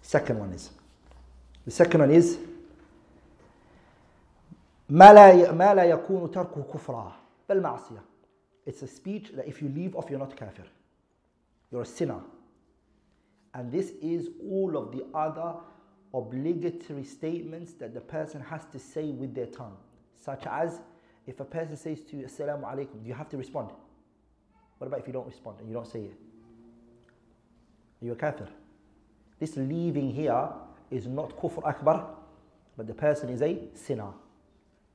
second 0.02 0.38
one 0.38 0.52
is 0.52 0.70
the 1.64 1.70
second 1.70 2.00
one 2.00 2.10
is 2.10 2.38
ما 4.90 5.12
لا 5.12 5.52
ما 5.52 5.74
لا 5.74 5.84
يكون 5.84 6.30
تركه 6.30 6.62
كفرا 6.74 7.12
بل 7.48 7.60
معصية. 7.62 8.02
it's 8.69 8.83
a 8.83 8.87
speech 8.87 9.31
that 9.33 9.47
if 9.47 9.63
you 9.63 9.69
leave 9.69 9.95
off, 9.95 10.11
you're 10.11 10.19
not 10.19 10.37
kafir. 10.37 10.65
You're 11.71 11.81
a 11.81 11.85
sinner. 11.87 12.19
And 13.55 13.71
this 13.71 13.93
is 13.99 14.29
all 14.47 14.77
of 14.77 14.91
the 14.91 15.07
other 15.11 15.55
obligatory 16.13 17.03
statements 17.03 17.73
that 17.73 17.95
the 17.95 17.99
person 18.01 18.41
has 18.41 18.65
to 18.71 18.77
say 18.77 19.09
with 19.09 19.33
their 19.33 19.47
tongue. 19.47 19.75
Such 20.23 20.45
as 20.45 20.81
if 21.25 21.39
a 21.39 21.45
person 21.45 21.75
says 21.77 22.01
to 22.11 22.17
you, 22.17 22.27
Assalamu 22.27 22.63
alaikum, 22.71 23.03
you 23.03 23.15
have 23.15 23.27
to 23.29 23.37
respond? 23.37 23.71
What 24.77 24.85
about 24.85 24.99
if 24.99 25.07
you 25.07 25.13
don't 25.13 25.25
respond 25.25 25.57
and 25.61 25.67
you 25.67 25.73
don't 25.73 25.87
say 25.87 26.01
it? 26.01 26.17
Are 28.03 28.05
you 28.05 28.11
a 28.11 28.15
kafir? 28.15 28.49
This 29.39 29.57
leaving 29.57 30.11
here 30.11 30.47
is 30.91 31.07
not 31.07 31.35
kufr 31.35 31.67
akbar, 31.67 32.07
but 32.77 32.85
the 32.85 32.93
person 32.93 33.29
is 33.29 33.41
a 33.41 33.57
sinner. 33.73 34.11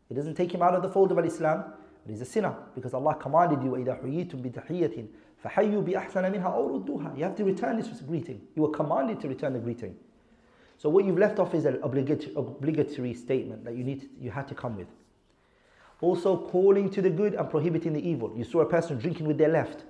It 0.09 0.14
doesn't 0.14 0.37
take 0.37 0.54
him 0.54 0.62
out 0.62 0.76
of 0.76 0.83
the 0.83 0.88
fold 0.88 1.11
of 1.11 1.19
Islam, 1.19 1.73
but 2.06 2.12
he's 2.12 2.22
a 2.22 2.25
sinner 2.25 2.56
because 2.75 2.94
Allah 2.94 3.15
commanded 3.15 3.63
you 3.63 3.72
وَإِذَا 3.72 4.03
حُيِّيتُم 4.03 4.41
بِتَحِيَّةٍ 4.41 5.08
فَحَيُّوا 5.44 5.84
بِأَحْسَنَ 5.84 6.32
مِنْهَا 6.32 6.53
أَوْ 6.53 6.84
رُدُّوهَا 6.84 7.18
You 7.18 7.24
have 7.24 7.36
to 7.36 7.44
return 7.44 7.77
this 7.77 7.88
greeting. 8.01 8.41
You 8.56 8.63
were 8.63 8.70
commanded 8.70 9.20
to 9.22 9.27
return 9.27 9.53
the 9.53 9.60
greeting. 9.60 9.96
So 10.77 10.89
what 10.89 11.06
you've 11.06 11.18
left 11.18 11.39
off 11.39 11.53
is 11.53 11.65
an 11.65 11.79
obligatory, 11.84 12.34
obligatory 12.36 13.13
statement 13.13 13.65
that 13.65 13.75
you 13.75 13.84
need, 13.84 14.01
to, 14.01 14.08
you 14.20 14.32
had 14.32 14.48
to 14.48 14.56
come 14.56 14.77
with. 14.77 14.88
Also, 16.01 16.38
calling 16.38 16.89
to 16.91 17.01
the 17.01 17.10
good 17.10 17.34
and 17.34 17.50
prohibiting 17.50 17.91
the 17.94 18.08
evil. 18.08 18.34
You 18.36 18.46
saw 18.46 18.62
a 18.62 18.65
person 18.65 18.98
drinking 18.98 19.27
with 19.27 19.38
their 19.38 19.50
left. 19.50 19.84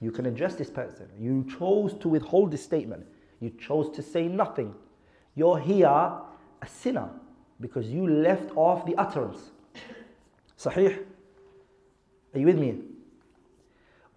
You 0.00 0.10
can 0.10 0.26
address 0.26 0.56
this 0.56 0.70
person. 0.70 1.08
You 1.18 1.46
chose 1.58 1.94
to 2.00 2.08
withhold 2.08 2.50
this 2.50 2.64
statement. 2.64 3.06
You 3.38 3.50
chose 3.50 3.94
to 3.94 4.02
say 4.02 4.26
nothing. 4.26 4.74
You're 5.36 5.58
here 5.58 5.86
a 5.86 6.66
sinner 6.66 7.08
because 7.60 7.88
you 7.88 8.08
left 8.08 8.50
off 8.56 8.84
the 8.86 8.96
utterance. 8.96 9.50
Sahih? 10.58 11.04
Are 12.35 12.39
you 12.39 12.45
with 12.45 12.57
me? 12.57 12.79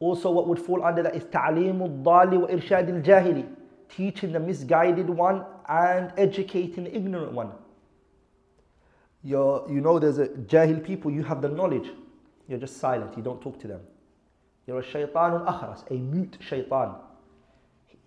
Also, 0.00 0.30
what 0.30 0.46
would 0.46 0.58
fall 0.58 0.84
under 0.84 1.02
that 1.02 1.14
is 1.14 1.24
ta'lim 1.24 1.82
al-dali 1.82 2.38
wa 2.40 2.46
irshad 2.48 2.88
al-jahili, 2.88 3.46
teaching 3.88 4.32
the 4.32 4.40
misguided 4.40 5.08
one 5.08 5.44
and 5.68 6.12
educating 6.16 6.84
the 6.84 6.96
ignorant 6.96 7.32
one. 7.32 7.52
You're, 9.24 9.66
you 9.68 9.80
know, 9.80 9.98
there's 9.98 10.18
a 10.18 10.28
jahil 10.28 10.84
people, 10.84 11.10
you 11.10 11.24
have 11.24 11.42
the 11.42 11.48
knowledge, 11.48 11.90
you're 12.48 12.58
just 12.58 12.78
silent, 12.78 13.16
you 13.16 13.22
don't 13.22 13.40
talk 13.40 13.58
to 13.60 13.66
them. 13.66 13.80
You're 14.66 14.78
a 14.78 14.84
shaitan 14.84 15.32
akhras, 15.46 15.90
a 15.90 15.94
mute 15.94 16.38
shaitan. 16.40 16.94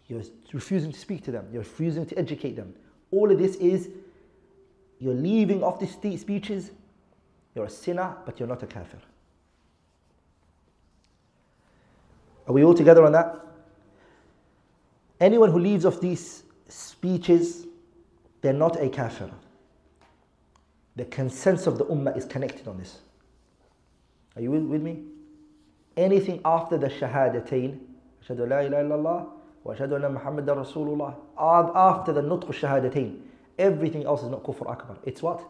You're 0.08 0.24
refusing 0.54 0.92
to 0.92 1.00
speak 1.00 1.24
to 1.26 1.32
them, 1.32 1.48
you're 1.52 1.64
refusing 1.64 2.06
to 2.06 2.18
educate 2.18 2.56
them. 2.56 2.74
All 3.12 3.32
of 3.32 3.38
this 3.38 3.56
is 3.56 3.90
you're 5.00 5.14
leaving 5.14 5.64
off 5.64 5.80
these 5.80 5.92
speeches, 6.22 6.72
you're 7.56 7.66
a 7.66 7.70
sinner, 7.70 8.16
but 8.26 8.40
you're 8.40 8.48
not 8.48 8.64
a 8.64 8.68
kafir. 8.68 9.00
Are 12.48 12.54
we 12.54 12.64
all 12.64 12.74
together 12.74 13.06
on 13.06 13.12
that? 13.12 13.40
Anyone 15.20 15.52
who 15.52 15.60
leaves 15.60 15.86
off 15.86 16.02
these 16.02 16.44
speeches, 16.68 17.68
they're 18.42 18.54
not 18.54 18.82
a 18.82 18.90
kafir. 18.90 19.30
The 20.96 21.06
consensus 21.06 21.68
of 21.68 21.78
the 21.78 21.86
ummah 21.86 22.18
is 22.18 22.26
connected 22.26 22.68
on 22.68 22.78
this. 22.78 23.00
Are 24.36 24.42
you 24.42 24.52
with 24.52 24.82
me? 24.82 25.04
Anything 25.96 26.42
after 26.44 26.78
the 26.78 26.88
shahadatain, 26.88 27.80
ashhadu 28.24 28.50
la 28.50 28.60
ilaha 28.60 28.84
illallah 28.84 29.30
wa 29.64 29.74
ashhadu 29.74 29.96
anna 29.96 30.10
muhammadan 30.10 30.58
rasulullah, 30.58 31.16
after 31.76 32.14
the 32.14 32.22
nutq 32.22 32.46
shahadatain, 32.46 33.20
everything 33.60 34.06
else 34.06 34.24
is 34.24 34.30
not 34.30 34.44
kufr 34.44 34.70
akbar. 34.70 34.98
It's 35.04 35.22
what? 35.22 35.44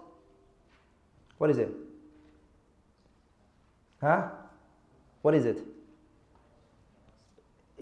What 1.37 1.49
is 1.49 1.57
it? 1.57 1.71
Huh? 4.01 4.29
What 5.21 5.33
is 5.35 5.45
it? 5.45 5.59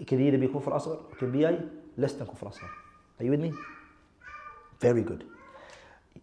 Kufr 0.04 0.72
asghar, 0.72 0.98
it 1.12 1.18
can 1.18 1.30
be 1.30 1.46
less 1.96 2.12
than 2.14 2.26
kufr 2.26 2.48
asghar. 2.48 2.68
Are 3.18 3.24
you 3.24 3.30
with 3.30 3.40
me? 3.40 3.52
Very 4.80 5.02
good. 5.02 5.24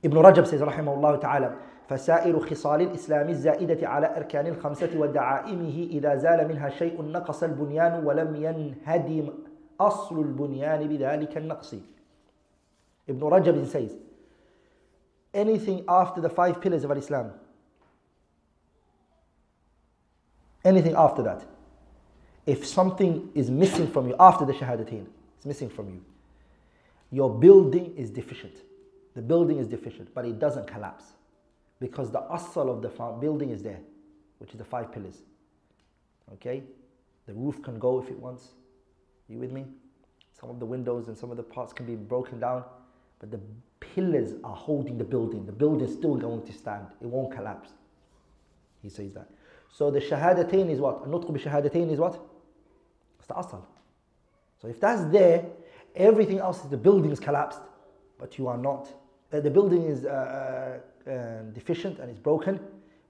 Ibn 0.03 0.17
Rajab 0.17 0.47
says, 0.47 0.61
رحمه 0.61 0.93
الله 0.93 1.15
تعالى, 1.21 1.55
فسائر 1.89 2.39
خصال 2.39 2.81
الإسلام 2.81 3.29
الزائدة 3.29 3.87
على 3.87 4.17
أركان 4.17 4.47
الخمسة 4.47 4.99
ودعائمه 4.99 5.87
إذا 5.91 6.15
زال 6.15 6.47
منها 6.47 6.69
شيء 6.69 7.01
نقص 7.01 7.43
البنيان 7.43 8.05
ولم 8.05 8.35
ينهدم 8.35 9.33
أصل 9.79 10.19
البنيان 10.19 10.87
بذلك 10.87 11.37
النقص. 11.37 11.75
Ibn 13.07 13.19
Rajab 13.21 13.65
says, 13.67 13.95
anything 15.33 15.85
after 15.87 16.19
the 16.19 16.29
five 16.29 16.59
pillars 16.59 16.83
of 16.83 16.91
Islam, 16.97 17.31
anything 20.65 20.95
after 20.95 21.23
that, 21.23 21.45
if 22.47 22.65
something 22.65 23.29
is 23.35 23.51
missing 23.51 23.91
from 23.91 24.07
you 24.07 24.15
after 24.19 24.45
the 24.45 24.53
Shahadateen, 24.53 25.05
it's 25.35 25.45
missing 25.45 25.69
from 25.69 25.89
you, 25.89 26.03
your 27.11 27.29
building 27.29 27.93
is 27.95 28.09
deficient. 28.09 28.55
The 29.15 29.21
building 29.21 29.59
is 29.59 29.67
deficient, 29.67 30.13
but 30.15 30.25
it 30.25 30.39
doesn't 30.39 30.65
collapse 30.65 31.03
because 31.79 32.09
the 32.09 32.23
asal 32.33 32.71
of 32.71 32.81
the 32.81 32.89
building 33.19 33.49
is 33.49 33.61
there, 33.61 33.79
which 34.39 34.51
is 34.51 34.57
the 34.57 34.63
five 34.63 34.91
pillars. 34.91 35.17
Okay? 36.33 36.63
The 37.27 37.33
roof 37.33 37.61
can 37.61 37.77
go 37.79 38.01
if 38.01 38.09
it 38.09 38.17
wants. 38.17 38.49
You 39.27 39.39
with 39.39 39.51
me? 39.51 39.65
Some 40.39 40.49
of 40.49 40.59
the 40.59 40.65
windows 40.65 41.09
and 41.09 41.17
some 41.17 41.31
of 41.31 41.37
the 41.37 41.43
parts 41.43 41.73
can 41.73 41.85
be 41.85 41.95
broken 41.95 42.39
down, 42.39 42.63
but 43.19 43.29
the 43.29 43.39
pillars 43.79 44.33
are 44.43 44.55
holding 44.55 44.97
the 44.97 45.03
building. 45.03 45.45
The 45.45 45.51
building 45.51 45.85
is 45.87 45.93
still 45.93 46.15
going 46.15 46.45
to 46.45 46.53
stand, 46.53 46.85
it 47.01 47.07
won't 47.07 47.33
collapse. 47.33 47.71
He 48.81 48.89
says 48.89 49.13
that. 49.15 49.27
So 49.73 49.91
the 49.91 49.99
shahadatain 49.99 50.69
is 50.69 50.79
what? 50.79 51.09
Nutq 51.09 51.27
bi 51.33 51.39
shahadatain 51.39 51.91
is 51.91 51.99
what? 51.99 52.19
It's 53.26 53.26
the 53.26 53.38
asal. 53.38 53.66
So 54.60 54.68
if 54.68 54.80
that's 54.80 55.04
there, 55.12 55.44
everything 55.94 56.38
else, 56.38 56.60
the 56.60 56.76
building 56.76 57.10
is 57.10 57.20
collapsed, 57.20 57.60
but 58.18 58.38
you 58.38 58.48
are 58.48 58.58
not. 58.58 58.88
Uh, 59.32 59.40
the 59.40 59.50
building 59.50 59.82
is 59.84 60.04
uh, 60.04 60.80
uh, 61.06 61.10
uh 61.10 61.42
deficient 61.52 61.98
and 61.98 62.10
it's 62.10 62.18
broken, 62.18 62.60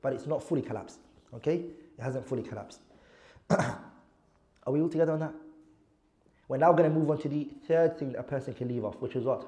but 0.00 0.12
it's 0.12 0.26
not 0.26 0.42
fully 0.42 0.62
collapsed. 0.62 1.00
Okay? 1.34 1.56
It 1.99 2.02
hasn't 2.02 2.26
fully 2.26 2.42
collapsed. 2.42 2.80
are 3.50 3.78
we 4.66 4.80
all 4.80 4.88
together 4.88 5.12
on 5.12 5.20
that? 5.20 5.34
We're 6.49 6.58
now 6.58 6.72
going 6.72 6.90
to 6.92 6.99
move 6.99 7.11
on 7.11 7.18
to 7.18 7.28
the 7.28 7.49
third 7.66 7.99
thing 7.99 8.12
that 8.12 8.20
a 8.20 8.22
person 8.22 8.54
can 8.54 8.68
leave 8.68 8.84
off, 8.84 8.96
which 9.00 9.16
is 9.16 9.25
what? 9.25 9.46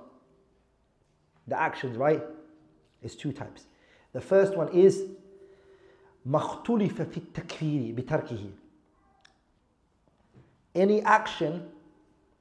The 1.49 1.61
actions, 1.61 1.97
right? 1.97 2.23
It's 3.03 3.15
two 3.15 3.33
types. 3.33 3.67
The 4.13 4.21
first 4.21 4.57
one 4.57 4.69
is 4.69 5.03
مختلف 6.27 7.03
في 7.03 7.17
التكفير 7.17 7.95
بتركه. 7.95 8.51
any 10.76 11.02
action, 11.02 11.68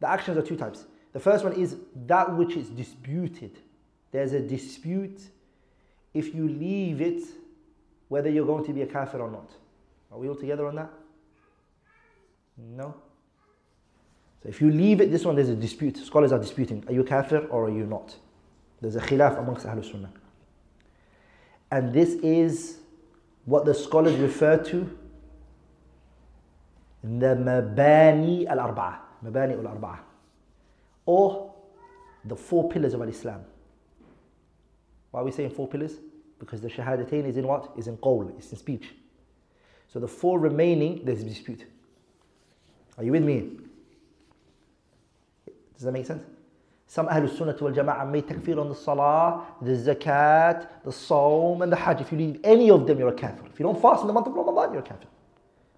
the 0.01 0.09
actions 0.09 0.37
are 0.37 0.43
two 0.43 0.57
types. 0.57 0.85
The 1.13 1.21
first 1.21 1.45
one 1.45 1.55
is 1.55 1.77
that 2.07 2.37
which 2.37 2.57
is 2.57 2.69
disputed. 2.69 3.59
There's 4.13 4.33
a 4.33 4.41
dispute 4.41 5.21
if 6.15 6.35
you 6.35 6.49
leave 6.49 7.01
it, 7.01 7.23
whether 8.09 8.31
you're 8.31 8.47
going 8.47 8.65
to 8.65 8.73
be 8.73 8.83
a 8.83 8.87
kafir 8.87 9.21
or 9.21 9.31
not. 9.31 9.51
Are 10.11 10.19
we 10.19 10.29
all 10.29 10.35
together 10.35 10.67
on 10.67 10.77
that? 10.77 10.91
No? 12.57 12.95
So 14.43 14.49
if 14.49 14.61
you 14.61 14.71
leave 14.71 15.01
it, 15.01 15.11
this 15.11 15.25
one 15.25 15.37
there's 15.37 15.49
a 15.49 15.55
dispute. 15.55 15.97
Scholars 15.99 16.33
are 16.33 16.39
disputing. 16.39 16.85
Are 16.87 16.93
you 16.93 17.05
kafir 17.05 17.47
or 17.49 17.67
are 17.67 17.71
you 17.71 17.87
not? 17.87 18.17
There's 18.81 18.97
a 18.97 19.01
khilaf 19.01 19.39
amongst 19.39 19.67
Ahlul 19.67 19.91
Sunnah. 19.91 20.13
And 21.71 21.93
this 21.93 22.11
is 22.15 22.79
what 23.45 23.65
the 23.65 23.75
scholars 23.75 24.17
refer 24.17 24.57
to 24.57 24.98
the 27.17 27.35
mabani 27.35 28.47
al-arba'a. 28.47 28.99
Mabani 29.25 29.53
al-arba'a. 29.59 29.99
Or 31.07 31.55
the 32.25 32.37
four 32.37 32.69
pillars 32.69 32.95
of 32.95 33.03
Islam. 33.09 33.41
Why 35.11 35.21
are 35.21 35.25
we 35.25 35.31
saying 35.31 35.51
four 35.51 35.69
pillars? 35.69 35.95
Because 36.39 36.61
the 36.61 36.69
shahadatain 36.69 37.27
is 37.27 37.37
in 37.37 37.47
what? 37.47 37.73
Is 37.77 37.89
in 37.89 37.97
qawl, 37.97 38.37
it's 38.37 38.53
in 38.53 38.59
speech. 38.59 38.95
So 39.93 39.99
the 39.99 40.09
four 40.09 40.39
remaining, 40.39 41.05
there's 41.05 41.25
dispute. 41.25 41.65
Are 42.99 43.05
you 43.05 43.13
with 43.13 43.23
me? 43.23 43.53
Does 45.75 45.85
that 45.85 45.93
make 45.93 46.07
sense? 46.07 46.25
Some 46.87 47.07
Ahlul 47.09 47.37
Sunnah 47.37 47.57
wal 47.61 47.73
Jama'ah 47.73 48.11
made 48.11 48.27
takfir 48.27 48.59
on 48.59 48.69
the 48.69 48.75
Salah, 48.75 49.47
the 49.63 49.73
Zakat, 49.73 50.69
the 50.85 50.91
Sawm, 50.91 51.63
and 51.63 51.71
the 51.71 51.77
Hajj. 51.77 52.01
If 52.01 52.13
you 52.13 52.19
leave 52.19 52.41
any 52.43 52.71
of 52.71 52.87
them, 52.87 52.99
you're 52.99 53.09
a 53.09 53.15
kafir. 53.15 53.45
If 53.47 53.59
you 53.61 53.65
don't 53.65 53.81
fast 53.81 54.01
in 54.03 54.07
the 54.07 54.13
month 54.13 54.27
of 54.27 54.35
Ramadan, 54.35 54.73
you're 54.73 54.83
a 54.83 54.87
kafir. 54.87 55.07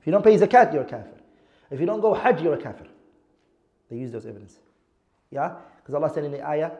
If 0.00 0.06
you 0.06 0.12
don't 0.12 0.24
pay 0.24 0.36
Zakat, 0.38 0.72
you're 0.72 0.82
a 0.82 0.86
kafir. 0.86 1.19
If 1.70 1.80
you 1.80 1.86
don't 1.86 2.00
go 2.00 2.14
Hajj, 2.14 2.42
you're 2.42 2.54
a 2.54 2.58
kafir. 2.58 2.86
They 3.88 3.96
use 3.96 4.10
those 4.10 4.26
evidence. 4.26 4.58
Yeah? 5.30 5.54
Because 5.76 5.94
Allah 5.94 6.10
said 6.12 6.24
in 6.24 6.32
the 6.32 6.46
ayah, 6.46 6.72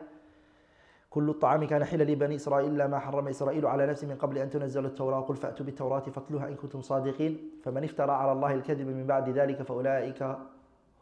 كل 1.11 1.29
الطعام 1.29 1.65
كان 1.67 1.83
حلا 1.83 2.03
لبني 2.03 2.35
إسرائيل 2.35 2.85
ما 2.85 2.99
حرم 2.99 3.27
إسرائيل 3.27 3.65
على 3.65 3.85
نفسه 3.87 4.07
من 4.07 4.15
قبل 4.15 4.37
أن 4.37 4.49
تنزل 4.49 4.85
التوراة 4.85 5.21
قل 5.21 5.35
فأتوا 5.35 5.65
بالتوراة 5.65 5.99
فاتلوها 5.99 6.47
إن 6.47 6.55
كنتم 6.55 6.81
صادقين 6.81 7.51
فمن 7.63 7.83
افترى 7.83 8.11
على 8.11 8.31
الله 8.31 8.53
الكذب 8.53 8.87
من 8.87 9.07
بعد 9.07 9.29
ذلك 9.29 9.61
فأولئك 9.61 10.23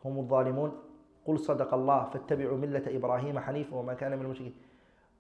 هم 0.06 0.20
الظالمون 0.20 0.72
قل 1.26 1.40
صدق 1.40 1.74
الله 1.74 2.04
فاتبعوا 2.04 2.58
ملة 2.58 2.84
إبراهيم 2.88 3.40
حنيفا 3.40 3.76
وما 3.76 3.94
كان 3.94 4.18
من 4.18 4.26
المشركين 4.26 4.54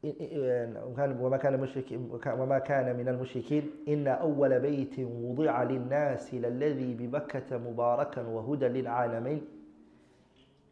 وما 0.04 1.38
كان 1.38 1.60
مشرك 1.60 2.00
وما 2.40 2.60
كان 2.60 2.98
من 2.98 3.08
المشركين 3.08 3.70
إن 3.88 4.08
أول 4.08 4.60
بيت 4.60 5.00
وضع 5.00 5.64
للناس 5.64 6.34
للذي 6.34 6.94
ببكة 6.94 7.58
مباركا 7.58 8.22
وهدى 8.28 8.68
للعالمين. 8.68 9.42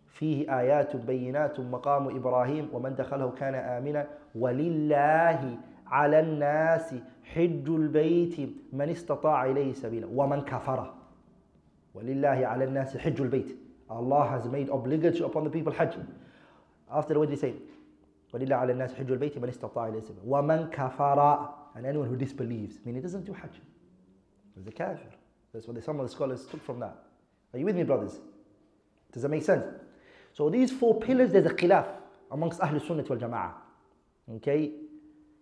فيه 0.07 0.59
آيات 0.59 0.95
بينات 0.95 1.59
مقام 1.59 2.15
إبراهيم 2.15 2.69
ومن 2.73 2.95
دخله 2.95 3.31
كان 3.31 3.55
آمنا. 3.55 4.07
ولله 4.35 5.57
على 5.87 6.19
الناس 6.19 6.95
حج 7.23 7.69
البيت 7.69 8.49
من 8.73 8.89
استطاع 8.89 9.45
إليه 9.45 9.73
سبيلا. 9.73 10.07
ومن 10.15 10.41
كفر. 10.41 10.93
ولله 11.93 12.47
على 12.47 12.63
الناس 12.63 12.97
حج 12.97 13.21
البيت. 13.21 13.57
Allah 13.89 14.27
has 14.27 14.47
made 14.49 14.69
obligatory 14.69 15.25
upon 15.25 15.43
the 15.45 15.49
people 15.49 15.71
Hajj. 15.71 15.95
After 16.91 17.19
what 17.19 17.29
did 17.29 17.35
he 17.35 17.39
say? 17.39 17.53
وَلِلَّهِ 18.36 18.54
عَلَى 18.54 18.72
النَّاسِ 18.72 18.94
حِجُّ 18.94 19.10
الْبَيْتِ 19.10 19.38
مَنِ 19.38 19.48
اسْتَطَاعَ 19.48 19.92
إِلَيْهِ 19.92 20.00
سَبِيلًا 20.00 20.24
وَمَنْ 20.26 20.70
كَفَرَ 20.70 21.48
And 21.76 21.86
anyone 21.86 22.08
who 22.08 22.16
disbelieves, 22.16 22.78
meaning 22.84 23.00
he 23.00 23.02
doesn't 23.02 23.24
do 23.24 23.32
Hajj. 23.32 23.60
He's 24.56 24.66
a 24.66 24.70
kafir. 24.70 25.08
That's 25.52 25.66
what 25.66 25.82
some 25.84 26.00
of 26.00 26.06
the 26.06 26.12
scholars 26.12 26.46
took 26.46 26.62
from 26.64 26.80
that. 26.80 26.96
Are 27.52 27.58
you 27.58 27.66
with 27.66 27.76
me, 27.76 27.82
brothers? 27.82 28.20
Does 29.12 29.22
that 29.22 29.28
make 29.28 29.42
sense? 29.42 29.64
So 30.32 30.48
these 30.48 30.72
four 30.72 30.98
pillars, 30.98 31.32
there's 31.32 31.46
a 31.46 31.50
khilaf 31.50 31.86
amongst 32.30 32.60
Ahlul 32.60 32.86
Sunnah 32.86 33.02
wal 33.02 33.18
Jama'ah. 33.18 33.52
Okay? 34.36 34.72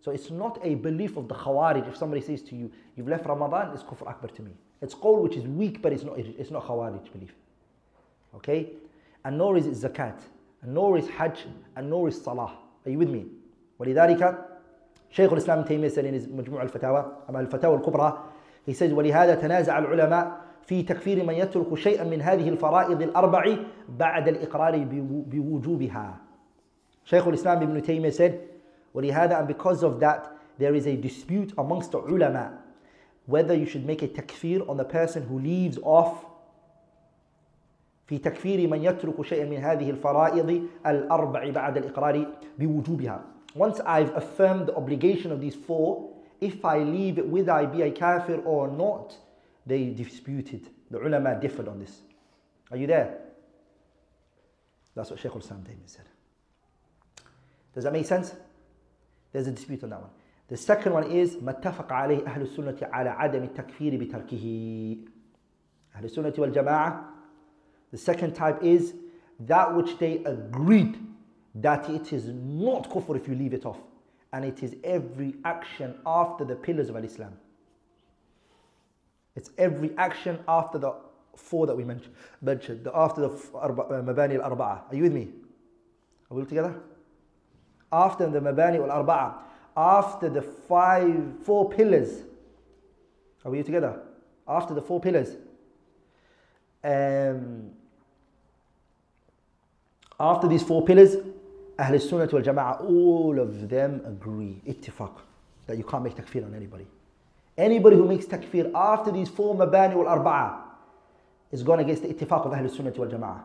So 0.01 0.11
it's 0.11 0.31
not 0.31 0.59
a 0.65 0.75
belief 0.75 1.17
of 1.17 1.29
the 1.29 1.35
Khawarij. 1.35 1.89
If 1.89 1.97
somebody 1.97 2.23
says 2.23 2.43
to 2.43 2.57
you, 2.57 2.73
you've 2.97 3.09
left 3.09 3.27
Ramadan, 3.27 3.73
it's 3.73 3.83
kufr 3.83 4.09
akbar 4.09 4.31
to 4.31 4.43
me. 4.43 4.53
It's 4.81 4.95
qawl 4.95 5.23
which 5.23 5.37
is 5.37 5.47
weak, 5.47 5.83
but 5.83 5.93
it's 5.93 6.03
not, 6.03 6.19
it's 6.19 6.51
not 6.51 6.67
Khawarij 6.67 7.13
belief. 7.13 7.35
Okay? 8.35 8.73
And 9.25 9.39
nor 9.39 9.57
is 9.57 9.67
it 9.67 9.75
zakat, 9.75 10.19
and 10.63 10.75
nor 10.75 10.97
is 10.99 11.09
hajj, 11.09 11.45
and 11.77 11.91
nor 11.91 12.09
is 12.09 12.21
salah. 12.21 12.57
Are 12.86 12.92
you 12.92 13.00
with 13.00 13.10
me? 13.10 13.26
ولذلك 13.80 14.46
شيخ 15.10 15.32
الإسلام 15.34 15.64
تيمية 15.64 15.90
said 15.90 16.30
مجموع 16.30 16.62
الفتاوى 16.64 17.12
أما 17.30 17.40
الفتاوى 17.40 17.76
الكبرى 17.76 18.24
he 18.70 18.74
says 18.74 18.92
ولهذا 18.92 19.36
تنازع 19.36 19.80
العلماء 19.80 20.42
في 20.62 20.84
تكفير 20.84 21.24
من 21.24 21.34
يترك 21.34 21.76
شيئا 21.76 22.04
من 22.04 22.22
هذه 22.22 22.50
الفرائض 22.50 23.02
الأربع 23.02 23.58
بعد 23.90 24.28
الإقرار 24.28 24.86
بوجوبها 25.28 26.18
شيخ 27.06 27.28
الإسلام 27.28 27.62
ابن 27.62 27.82
تيمية 27.82 28.12
said 28.12 28.34
ولهذا 28.94 29.40
and 29.40 29.48
because 29.48 29.84
of 29.84 30.00
that 30.00 30.32
there 30.60 30.76
is 30.76 30.88
a 30.88 30.96
dispute 30.96 31.54
amongst 31.58 31.92
the 31.92 32.00
ulama 32.00 32.52
whether 33.28 33.54
you 33.54 33.66
should 33.66 33.86
make 33.86 34.02
a 34.04 34.08
takfir 34.08 34.68
on 34.70 34.78
the 34.78 34.86
person 34.86 35.24
who 35.24 35.40
leaves 35.40 35.78
off 35.84 36.26
في 38.06 38.18
تكفير 38.18 38.70
من 38.70 38.84
يترك 38.84 39.22
شيئا 39.22 39.46
من 39.46 39.58
هذه 39.58 39.90
الفرائض 39.90 40.68
الأربع 40.86 41.50
بعد 41.50 41.78
الإقرار 41.78 42.28
بوجوبها. 42.60 43.22
Once 43.56 43.80
I've 43.80 44.14
affirmed 44.16 44.68
the 44.68 44.76
obligation 44.76 45.32
of 45.32 45.40
these 45.40 45.56
four, 45.56 46.12
if 46.42 46.66
I 46.66 46.80
leave 46.80 47.18
it 47.18 47.28
whether 47.28 47.52
I 47.52 47.66
be 47.66 47.82
a 47.84 47.92
kafir 47.92 48.42
or 48.46 48.68
not, 48.68 49.16
they 49.66 49.90
disputed. 49.90 50.70
The 50.92 51.00
ulama 51.00 51.40
differed 51.40 51.68
on 51.68 51.80
this. 51.80 52.02
Are 52.72 52.78
you 52.78 52.86
there? 52.86 53.18
That's 54.96 55.10
what 55.10 55.20
Shaykh 55.20 55.32
al-Islam 55.32 55.66
said. 55.86 56.06
Does 57.74 57.84
that 57.86 57.94
make 57.94 58.06
sense? 58.06 58.36
There's 59.32 59.48
a 59.48 59.52
dispute 59.52 59.84
on 59.84 59.90
that 59.90 60.02
one. 60.02 60.12
The 60.48 60.58
second 60.58 60.94
one 60.94 61.12
is 61.12 61.38
ما 61.42 61.52
اتفق 61.52 61.94
عليه 61.94 62.26
أهل 62.26 62.42
السنة 62.42 62.78
على 62.82 63.10
عدم 63.10 63.44
التكفير 63.44 63.98
بتركه. 63.98 64.98
أهل 65.96 66.06
السنة 66.06 66.34
والجماعة 66.38 67.15
The 67.92 67.98
second 67.98 68.34
type 68.34 68.64
is 68.64 68.94
that 69.42 69.76
which 69.76 69.98
they 69.98 70.24
agreed 70.24 70.98
that 71.56 71.90
it 71.90 72.12
is 72.12 72.26
not 72.28 72.90
kufr 72.90 73.16
if 73.16 73.28
you 73.28 73.36
leave 73.36 73.54
it 73.54 73.66
off. 73.66 73.78
And 74.34 74.44
it 74.44 74.64
is 74.64 74.76
every 74.84 75.36
action 75.46 75.96
after 76.06 76.44
the 76.44 76.56
pillars 76.56 76.90
of 76.90 76.98
Islam. 77.04 77.34
It's 79.36 79.50
every 79.58 79.92
action 79.98 80.40
after 80.48 80.78
the 80.78 80.94
four 81.36 81.68
that 81.68 81.76
we 81.76 81.84
mentioned, 81.84 82.14
the, 82.42 82.92
after 82.94 83.22
the 83.22 83.28
uh, 83.58 83.70
Mabani 84.02 84.42
al 84.42 84.50
Arba'a. 84.56 84.90
Are 84.90 84.96
you 84.96 85.04
with 85.04 85.14
me? 85.14 85.30
Are 86.32 86.36
we 86.36 86.42
all 86.42 86.48
together? 86.48 86.76
After 87.92 88.30
the 88.30 88.40
Mabani 88.40 88.78
al 88.90 89.04
Arba'a, 89.04 89.36
after 89.78 90.30
the 90.30 90.42
five, 90.42 91.40
four 91.44 91.70
pillars. 91.70 92.24
Are 93.44 93.52
we 93.52 93.62
together? 93.64 94.02
After 94.48 94.74
the 94.74 94.82
four 94.82 95.00
pillars. 95.02 95.36
Um, 96.86 97.72
after 100.20 100.48
these 100.48 100.62
four 100.62 100.86
pillars, 100.86 101.16
Ahl 101.80 102.00
Sunnah 102.00 102.30
wal 102.32 102.44
Jama'ah, 102.44 102.88
all 102.88 103.40
of 103.40 103.68
them 103.68 104.02
agree, 104.06 104.62
ittifaq, 104.68 105.12
that 105.66 105.78
you 105.78 105.84
can't 105.84 106.04
make 106.04 106.16
takfir 106.16 106.46
on 106.46 106.54
anybody. 106.54 106.86
Anybody 107.58 107.96
who 107.96 108.08
makes 108.08 108.26
takfir 108.26 108.72
after 108.76 109.12
these 109.12 109.30
four 109.30 109.56
mabani 109.56 109.96
wal 109.96 110.06
arba'a 110.06 110.62
is 111.52 111.64
going 111.64 111.80
against 111.80 112.04
the 112.04 112.10
ittifaq 112.10 112.46
of 112.46 112.54
Ahl 112.54 112.70
Sunnah 112.70 112.92
wal 112.92 113.08
Jama'ah. 113.08 113.42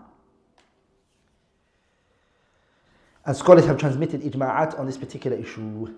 And 3.25 3.37
scholars 3.37 3.65
have 3.65 3.79
transmitted 3.79 4.21
ijma'at 4.23 4.79
on 4.79 4.87
this 4.87 4.99
particular 4.99 5.37
issue. 5.37 5.95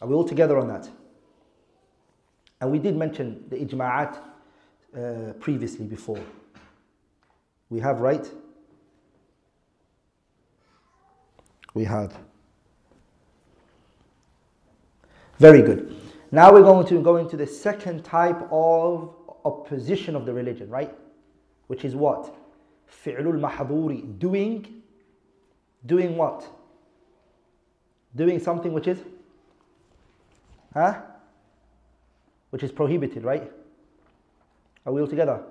Are 0.00 0.08
we 0.08 0.14
all 0.14 0.24
together 0.24 0.58
on 0.58 0.68
that? 0.68 0.88
And 2.60 2.70
we 2.72 2.78
did 2.78 2.96
mention 2.96 3.44
the 3.48 3.56
ijma'at 3.56 4.18
uh, 4.96 5.32
previously 5.40 5.84
before. 5.84 6.20
We 7.70 7.80
have, 7.80 8.00
right? 8.00 8.30
We 11.74 11.84
have. 11.84 12.16
Very 15.38 15.62
good. 15.62 15.96
Now 16.30 16.52
we're 16.52 16.62
going 16.62 16.86
to 16.86 17.02
go 17.02 17.16
into 17.16 17.36
the 17.36 17.46
second 17.46 18.04
type 18.04 18.40
of 18.50 19.14
opposition 19.44 20.14
of 20.16 20.26
the 20.26 20.32
religion, 20.32 20.70
right? 20.70 20.94
Which 21.66 21.84
is 21.84 21.94
what? 21.94 22.34
Fi'lul 23.04 23.40
mahduri. 23.40 24.18
Doing, 24.18 24.82
doing 25.84 26.16
what? 26.16 26.46
Doing 28.14 28.38
something 28.38 28.72
which 28.72 28.86
is, 28.86 28.98
huh? 30.72 31.00
Which 32.50 32.62
is 32.62 32.70
prohibited, 32.70 33.24
right? 33.24 33.50
Are 34.85 34.93
we 34.93 35.01
all 35.01 35.07
together? 35.07 35.41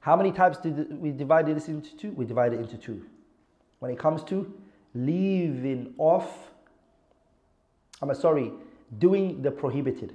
How 0.00 0.16
many 0.16 0.32
types 0.32 0.58
did 0.58 1.00
we 1.00 1.12
divide 1.12 1.46
this 1.46 1.68
into 1.68 1.96
two? 1.96 2.10
We 2.12 2.24
divide 2.24 2.52
it 2.52 2.60
into 2.60 2.76
two. 2.76 3.04
When 3.78 3.90
it 3.90 3.98
comes 3.98 4.24
to 4.24 4.52
leaving 4.94 5.94
off, 5.98 6.50
I'm 8.00 8.12
sorry, 8.14 8.52
doing 8.98 9.42
the 9.42 9.50
prohibited. 9.50 10.14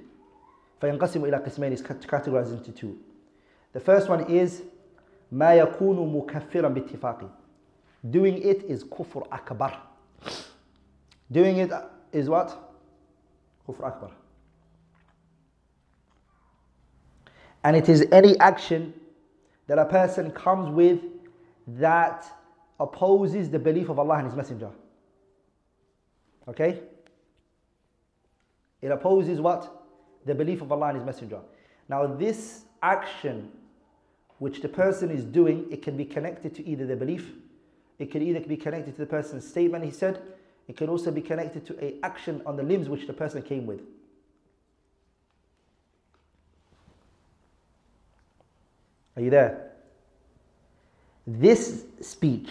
فينقسم 0.80 1.24
إلى 1.24 1.44
قسمين 1.44 1.72
is 1.72 1.82
categorized 1.82 2.52
into 2.52 2.70
two. 2.72 2.98
The 3.72 3.80
first 3.80 4.08
one 4.08 4.30
is 4.30 4.62
ما 5.32 5.54
يكون 5.54 6.12
مكفرا 6.12 6.68
باتفاق. 6.68 7.30
Doing 8.10 8.38
it 8.42 8.64
is 8.64 8.84
كفر 8.84 9.26
أكبر. 9.32 9.78
Doing 11.32 11.58
it 11.58 11.72
is 12.12 12.28
what? 12.28 12.56
كفر 13.66 13.86
أكبر. 13.86 14.10
And 17.63 17.75
it 17.75 17.89
is 17.89 18.05
any 18.11 18.37
action 18.39 18.93
that 19.67 19.79
a 19.79 19.85
person 19.85 20.31
comes 20.31 20.69
with 20.69 20.99
that 21.67 22.25
opposes 22.79 23.49
the 23.49 23.59
belief 23.59 23.89
of 23.89 23.99
Allah 23.99 24.15
and 24.15 24.27
His 24.27 24.35
Messenger. 24.35 24.69
Okay? 26.47 26.81
It 28.81 28.91
opposes 28.91 29.39
what? 29.39 29.85
The 30.25 30.35
belief 30.35 30.61
of 30.61 30.71
Allah 30.71 30.87
and 30.87 30.97
His 30.97 31.05
Messenger. 31.05 31.39
Now, 31.87 32.05
this 32.05 32.65
action 32.81 33.49
which 34.39 34.61
the 34.61 34.67
person 34.67 35.09
is 35.09 35.23
doing, 35.23 35.65
it 35.71 35.81
can 35.81 35.95
be 35.95 36.03
connected 36.03 36.53
to 36.55 36.67
either 36.67 36.85
the 36.85 36.97
belief, 36.97 37.31
it 37.97 38.11
can 38.11 38.21
either 38.21 38.41
be 38.41 38.57
connected 38.57 38.93
to 38.93 38.97
the 38.97 39.05
person's 39.05 39.47
statement 39.47 39.85
he 39.85 39.91
said, 39.91 40.21
it 40.67 40.75
can 40.75 40.89
also 40.89 41.11
be 41.11 41.21
connected 41.21 41.65
to 41.65 41.83
a 41.83 41.95
action 42.03 42.41
on 42.45 42.57
the 42.57 42.63
limbs 42.63 42.89
which 42.89 43.07
the 43.07 43.13
person 43.13 43.41
came 43.41 43.65
with. 43.65 43.81
Are 49.15 49.21
you 49.21 49.29
there? 49.29 49.71
This 51.25 51.85
speech 52.01 52.49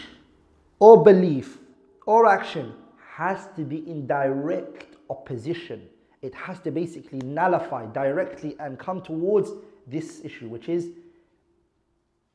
or 0.79 1.03
belief 1.03 1.59
or 2.07 2.27
action 2.27 2.75
has 3.16 3.48
to 3.57 3.62
be 3.62 3.88
in 3.88 4.07
direct 4.07 4.96
opposition. 5.11 5.88
It 6.22 6.35
has 6.35 6.61
to 6.61 6.70
basically 6.70 7.18
nullify 7.18 7.87
directly 7.87 8.57
and 8.59 8.79
come 8.79 9.03
towards 9.03 9.51
this 9.87 10.25
issue, 10.25 10.48
which 10.48 10.68
is 10.68 10.88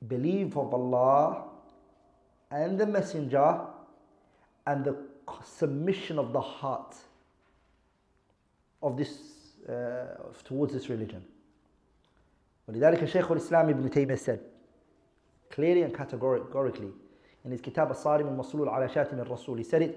belief 0.08 0.56
of 0.58 0.74
Allah 0.74 1.46
and 2.52 2.80
the 2.80 2.86
Messenger 2.86 3.62
and 4.68 4.86
the 4.86 4.98
submission 5.44 6.20
of 6.20 6.34
the 6.34 6.42
heart 6.42 6.96
of 8.82 8.98
this 8.98 9.20
uh, 9.68 10.06
towards 10.44 10.74
this 10.74 10.90
religion. 10.90 11.24
ولذلك 12.68 13.06
شيخ 13.06 13.32
الإسلام 13.32 13.70
ابن 13.70 13.90
تيمية 13.90 14.16
said 14.16 14.40
clearly 15.50 15.84
and 15.84 15.94
categorically 15.94 16.92
in 17.46 17.52
his 17.52 17.62
كتاب 17.62 17.92
الصارم 17.92 18.28
المصلول 18.28 18.70
على 18.70 18.90
شاتم 18.90 19.20
الرسول 19.20 19.64
he 19.64 19.68
said 19.68 19.82
it 19.82 19.96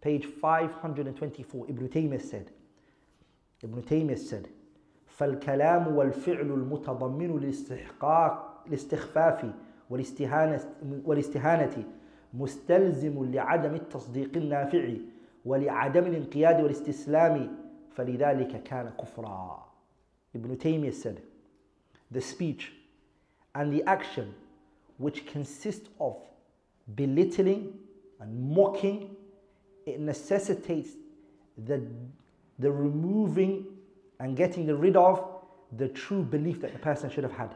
page 0.00 0.26
524 0.42 1.66
Ibn 1.68 1.88
Taymiyyah 1.88 2.20
said 2.20 2.50
Ibn 3.64 3.82
Taymiyyah 3.82 4.18
said 4.18 4.48
فالكلام 5.06 5.96
والفعل 5.96 6.40
المتضمن 6.40 7.38
للاستحقاق 7.38 8.64
الاستخفاف 8.66 9.50
والاستهانة, 9.90 10.60
والاستهانة 11.04 11.84
مستلزم 12.34 13.32
لعدم 13.32 13.74
التصديق 13.74 14.36
النافع 14.36 14.88
ولعدم 15.44 16.04
الانقياد 16.04 16.60
والاستسلام 16.60 17.56
فلذلك 17.90 18.62
كان 18.62 18.90
كفرا. 19.00 19.64
Ibn 20.34 20.56
Taymiyyah 20.56 20.94
said 20.94 21.20
the 22.14 22.20
speech 22.20 22.72
and 23.54 23.72
the 23.72 23.82
action 23.84 24.34
which 24.96 25.26
consists 25.26 25.88
of 26.00 26.16
belittling 26.94 27.74
and 28.20 28.50
mocking, 28.50 29.16
it 29.84 30.00
necessitates 30.00 30.90
the, 31.66 31.82
the 32.58 32.70
removing 32.70 33.66
and 34.20 34.36
getting 34.36 34.66
rid 34.78 34.96
of 34.96 35.28
the 35.76 35.88
true 35.88 36.22
belief 36.22 36.60
that 36.60 36.72
the 36.72 36.78
person 36.78 37.10
should 37.10 37.24
have 37.24 37.32
had 37.32 37.54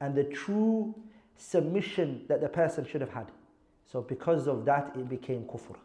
and 0.00 0.14
the 0.14 0.24
true 0.24 0.94
submission 1.36 2.24
that 2.28 2.40
the 2.40 2.48
person 2.48 2.86
should 2.86 3.00
have 3.00 3.10
had. 3.10 3.30
So, 3.90 4.00
because 4.00 4.48
of 4.48 4.64
that, 4.64 4.92
it 4.96 5.08
became 5.08 5.42
kufr. 5.42 5.76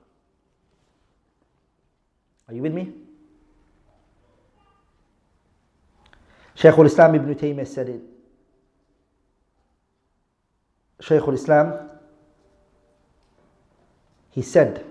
Are 2.48 2.54
you 2.54 2.62
with 2.62 2.74
me? 2.74 2.94
Al-Islam 6.64 7.16
ibn 7.16 7.36
Taymiyyah 7.36 7.68
said 7.68 7.90
it. 7.90 8.02
Shaykh 11.02 11.22
al-Islam, 11.22 11.90
he 14.32 14.42
said 14.42 14.86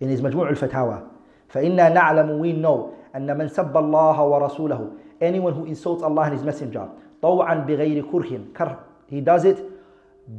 in 0.00 0.08
his 0.10 0.20
Majmu' 0.20 0.48
al-Fatawa, 0.48 1.08
فَإِنَّا 1.52 1.92
نَعْلَمُ 1.94 2.38
we 2.38 2.52
know 2.52 2.94
أن 3.16 3.38
من 3.38 3.48
سب 3.48 3.76
الله 3.76 4.22
ورسوله 4.24 4.90
anyone 5.20 5.52
who 5.54 5.64
insults 5.66 6.02
Allah 6.02 6.22
and 6.22 6.34
His 6.34 6.42
Messenger 6.42 6.88
طوعا 7.22 7.54
بغير 7.66 8.04
كره 8.10 8.76
he 9.08 9.20
does 9.20 9.44
it 9.44 9.58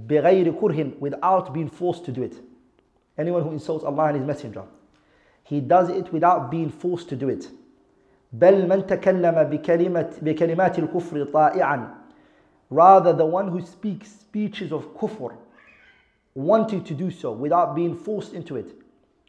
بغير 0.07 0.51
كره 0.59 0.99
without 0.99 1.53
being 1.53 1.69
forced 1.69 2.05
to 2.05 2.11
do 2.11 2.23
it 2.23 2.35
anyone 3.17 3.43
who 3.43 3.51
insults 3.51 3.83
Allah 3.83 4.05
and 4.05 4.17
His 4.17 4.25
Messenger 4.25 4.63
he 5.43 5.59
does 5.59 5.89
it 5.89 6.11
without 6.11 6.49
being 6.49 6.69
forced 6.69 7.09
to 7.09 7.15
do 7.15 7.29
it 7.29 7.49
بل 8.33 8.67
من 8.69 8.85
تكلم 8.87 9.43
بكلمة 9.43 10.09
بكلمات 10.21 10.79
الكفر 10.79 11.23
طائعا 11.23 11.95
rather 12.71 13.13
the 13.13 13.25
one 13.25 13.47
who 13.49 13.61
speaks 13.61 14.09
speeches 14.09 14.71
of 14.71 14.93
kufr 14.95 15.33
wanting 16.35 16.83
to 16.83 16.93
do 16.95 17.11
so 17.11 17.31
without 17.31 17.75
being 17.75 17.95
forced 17.95 18.33
into 18.33 18.55
it 18.55 18.73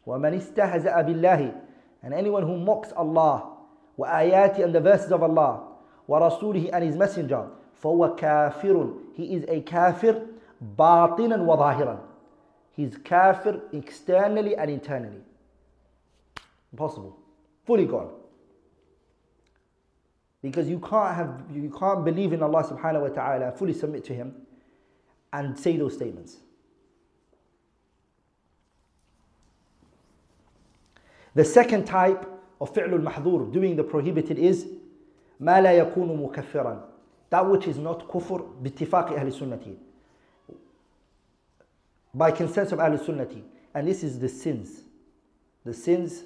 ومن 0.06 0.34
استهزأ 0.34 1.02
بالله 1.02 1.52
and 2.02 2.14
anyone 2.14 2.42
who 2.42 2.56
mocks 2.56 2.92
Allah 2.96 3.42
وآياته 3.98 4.64
and 4.64 4.74
the 4.74 4.80
verses 4.80 5.12
of 5.12 5.22
Allah 5.22 5.60
ورسوله 6.08 6.70
and 6.72 6.82
his 6.84 6.96
messenger 6.96 7.48
فهو 7.82 8.16
كافر 8.16 8.94
he 9.14 9.34
is 9.34 9.44
a 9.48 9.60
kafir 9.60 10.14
باطنا 10.78 11.36
وظاهرا 11.36 11.98
he's 12.72 12.96
kafir 12.96 13.60
externally 13.74 14.56
and 14.56 14.70
internally 14.70 15.20
impossible 16.72 17.18
fully 17.66 17.84
gone 17.84 18.23
because 20.43 20.69
you 20.69 20.79
can't 20.79 21.15
have 21.15 21.43
you 21.53 21.73
can't 21.77 22.05
believe 22.05 22.33
in 22.33 22.41
Allah 22.41 22.63
subhanahu 22.63 23.01
wa 23.01 23.07
ta'ala, 23.09 23.51
fully 23.51 23.73
submit 23.73 24.03
to 24.05 24.13
Him, 24.13 24.35
and 25.33 25.57
say 25.57 25.77
those 25.77 25.93
statements. 25.93 26.37
The 31.35 31.45
second 31.45 31.85
type 31.85 32.25
of 32.59 32.73
fi'lul 32.73 33.03
mahdur, 33.03 33.51
doing 33.51 33.75
the 33.75 33.83
prohibited, 33.83 34.37
is 34.39 34.67
ما 35.39 35.61
لا 35.61 35.71
يكون 35.73 36.31
مكفرا. 36.31 36.83
That 37.29 37.49
which 37.49 37.67
is 37.67 37.77
not 37.77 38.07
kufr 38.07 38.41
باتفاق 38.63 39.13
أهل 39.13 39.27
السنة. 39.27 39.75
By 42.13 42.31
consensus 42.31 42.73
of 42.73 42.79
Ahl 42.79 42.97
Sunnati. 42.97 43.43
And 43.73 43.87
this 43.87 44.03
is 44.03 44.19
the 44.19 44.27
sins. 44.27 44.81
The 45.63 45.73
sins, 45.73 46.23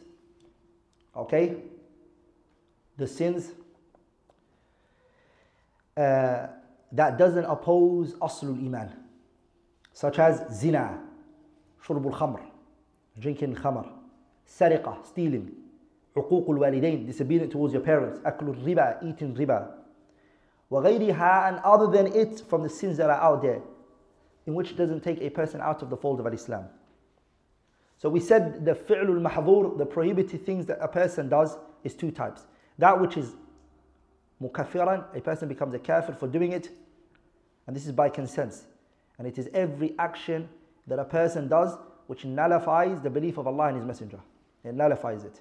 okay? 1.15 1.57
The 2.97 3.07
sins 3.07 3.51
uh, 5.97 6.47
that 6.91 7.17
doesn't 7.17 7.45
oppose 7.45 8.13
aslul 8.15 8.57
iman, 8.65 8.91
such 9.93 10.19
as 10.19 10.43
zina, 10.53 10.99
shurbul 11.85 12.13
khamr, 12.13 12.41
drinking 13.19 13.55
khamr, 13.55 13.87
sariqah, 14.47 15.05
stealing, 15.05 15.51
عقوق 16.15 16.47
الوالدين, 16.47 17.05
disobedience 17.07 17.51
towards 17.51 17.73
your 17.73 17.81
parents, 17.81 18.19
أكل 18.19 18.55
الربا, 18.55 19.03
eating 19.03 19.35
riba, 19.35 19.71
وغيرها 20.71 21.49
and 21.49 21.59
other 21.63 21.87
than 21.87 22.07
it 22.07 22.41
from 22.47 22.63
the 22.63 22.69
sins 22.69 22.97
that 22.97 23.09
are 23.09 23.19
out 23.19 23.41
there, 23.41 23.61
in 24.45 24.53
which 24.53 24.75
doesn't 24.75 25.01
take 25.01 25.21
a 25.21 25.29
person 25.29 25.61
out 25.61 25.81
of 25.81 25.89
the 25.89 25.97
fold 25.97 26.19
of 26.19 26.33
Islam. 26.33 26.65
So 27.97 28.09
we 28.09 28.19
said 28.19 28.65
the 28.65 28.75
fi'lul 28.75 29.21
mahdhur, 29.27 29.77
the 29.77 29.85
prohibited 29.85 30.45
things 30.45 30.65
that 30.65 30.77
a 30.81 30.87
person 30.87 31.29
does, 31.29 31.57
is 31.83 31.93
two 31.93 32.11
types. 32.11 32.45
That 32.77 32.99
which 32.99 33.17
is 33.17 33.33
mukaffiran, 34.42 35.04
a 35.16 35.20
person 35.20 35.48
becomes 35.48 35.74
a 35.74 35.78
kafir 35.78 36.14
for 36.14 36.28
doing 36.28 36.52
it, 36.52 36.70
and 37.66 37.74
this 37.74 37.86
is 37.86 37.92
by 37.92 38.08
consent. 38.08 38.54
And 39.18 39.26
it 39.26 39.38
is 39.38 39.48
every 39.52 39.94
action 39.98 40.48
that 40.86 40.98
a 40.98 41.04
person 41.04 41.48
does 41.48 41.76
which 42.06 42.24
nullifies 42.24 43.00
the 43.02 43.10
belief 43.10 43.36
of 43.36 43.46
Allah 43.46 43.66
and 43.68 43.76
His 43.76 43.84
Messenger. 43.84 44.20
It 44.64 44.74
nullifies 44.74 45.24
it. 45.24 45.40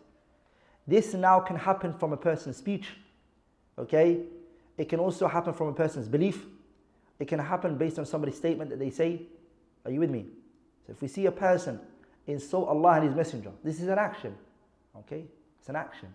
This 0.85 1.13
now 1.13 1.39
can 1.39 1.55
happen 1.55 1.93
from 1.93 2.13
a 2.13 2.17
person's 2.17 2.57
speech, 2.57 2.97
okay? 3.77 4.21
It 4.77 4.89
can 4.89 4.99
also 4.99 5.27
happen 5.27 5.53
from 5.53 5.67
a 5.67 5.73
person's 5.73 6.07
belief. 6.07 6.45
It 7.19 7.27
can 7.27 7.39
happen 7.39 7.77
based 7.77 7.99
on 7.99 8.05
somebody's 8.05 8.37
statement 8.37 8.69
that 8.69 8.79
they 8.79 8.89
say. 8.89 9.21
Are 9.85 9.91
you 9.91 9.99
with 9.99 10.09
me? 10.09 10.25
So 10.85 10.91
if 10.91 11.01
we 11.01 11.07
see 11.07 11.25
a 11.25 11.31
person 11.31 11.79
insult 12.25 12.67
Allah 12.67 12.93
and 12.93 13.05
His 13.05 13.15
Messenger, 13.15 13.51
this 13.63 13.81
is 13.81 13.87
an 13.87 13.99
action, 13.99 14.35
okay? 14.97 15.25
It's 15.59 15.69
an 15.69 15.75
action. 15.75 16.09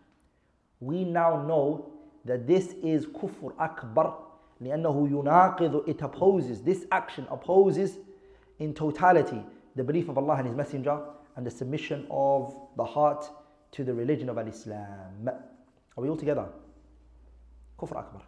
We 0.80 1.04
now 1.04 1.42
know 1.42 1.91
that 2.25 2.47
this 2.47 2.73
is 2.83 3.05
kufr 3.07 3.53
akbar 3.59 4.13
لأنه 4.61 5.09
يناقض 5.09 5.87
it 5.87 6.01
opposes 6.01 6.61
this 6.61 6.85
action 6.91 7.27
opposes 7.29 7.97
in 8.59 8.73
totality 8.73 9.43
the 9.77 9.83
belief 9.83 10.09
of 10.09 10.17
Allah 10.17 10.35
and 10.35 10.47
His 10.47 10.55
Messenger 10.55 10.99
and 11.35 11.45
the 11.45 11.51
submission 11.51 12.05
of 12.09 12.57
the 12.75 12.83
heart 12.83 13.29
to 13.71 13.83
the 13.83 13.93
religion 13.93 14.27
of 14.27 14.37
Islam. 14.39 15.27
Are 15.27 16.01
we 16.01 16.09
all 16.09 16.17
together? 16.17 16.47
Kufr 17.79 17.95
Akbar. 17.95 18.23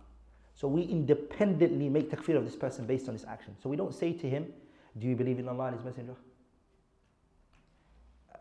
So 0.54 0.68
we 0.68 0.84
independently 0.84 1.90
make 1.90 2.12
takfir 2.12 2.36
of 2.38 2.46
this 2.46 2.56
person 2.56 2.86
based 2.86 3.08
on 3.08 3.16
this 3.16 3.26
action. 3.28 3.56
So 3.62 3.70
we 3.70 3.76
don't 3.76 3.94
say 3.94 4.14
to 4.14 4.30
him, 4.30 4.46
Do 4.98 5.08
you 5.08 5.16
believe 5.16 5.40
in 5.40 5.48
Allah 5.50 5.68
and 5.68 5.76
His 5.76 5.86
Messenger? 5.86 6.16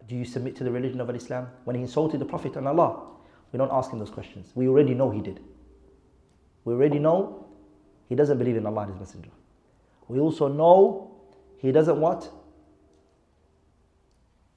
Do 0.07 0.17
you 0.17 0.25
submit 0.25 0.57
to 0.57 0.65
the 0.65 0.71
religion 0.71 1.01
of 1.01 1.09
Islam? 1.11 1.49
When 1.65 1.77
he 1.77 1.83
insulted 1.83 2.21
the 2.21 2.25
Prophet 2.25 2.57
and 2.57 2.67
Allah, 2.67 3.07
we 3.54 3.60
don't 3.60 3.72
ask 3.72 3.92
him 3.92 4.00
those 4.00 4.10
questions. 4.10 4.52
We 4.56 4.68
already 4.68 4.96
know 4.96 5.12
he 5.12 5.22
did. 5.22 5.40
We 6.66 6.74
already 6.74 6.98
know 6.98 7.46
he 8.10 8.16
doesn't 8.16 8.40
believe 8.40 8.58
in 8.58 8.66
Allah 8.66 8.82
and 8.82 8.92
his 8.92 9.00
messenger. 9.00 9.30
We 10.08 10.20
also 10.20 10.48
know 10.48 11.12
he 11.60 11.72
doesn't 11.72 12.02
what? 12.02 12.30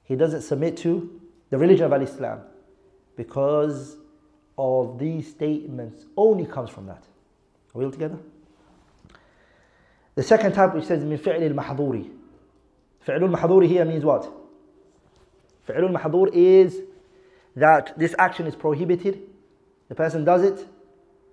He 0.03 0.15
doesn't 0.15 0.41
submit 0.41 0.77
to 0.77 1.21
the 1.51 1.57
religion 1.57 1.85
of 1.85 1.93
Al-Islam 1.93 2.41
because 3.15 3.97
of 4.57 4.97
these 4.97 5.29
statements 5.29 6.05
only 6.17 6.45
comes 6.45 6.71
from 6.71 6.87
that. 6.87 7.03
Are 7.75 7.79
we 7.79 7.85
all 7.85 7.91
together? 7.91 8.17
The 10.15 10.23
second 10.23 10.53
type 10.53 10.73
which 10.73 10.85
says 10.85 11.03
min 11.03 11.19
fi'l 11.19 11.43
al-mahdūri," 11.43 12.09
Fi'l 13.05 13.21
al-mahdūri" 13.21 13.67
here 13.67 13.85
means 13.85 14.03
what? 14.03 14.27
Fi'l 15.67 15.87
al-mahdūr" 15.87 16.31
is 16.33 16.81
that 17.57 17.97
this 17.97 18.13
action 18.19 18.45
is 18.45 18.55
prohibited. 18.55 19.19
The 19.89 19.95
person 19.95 20.23
does 20.23 20.43
it, 20.43 20.65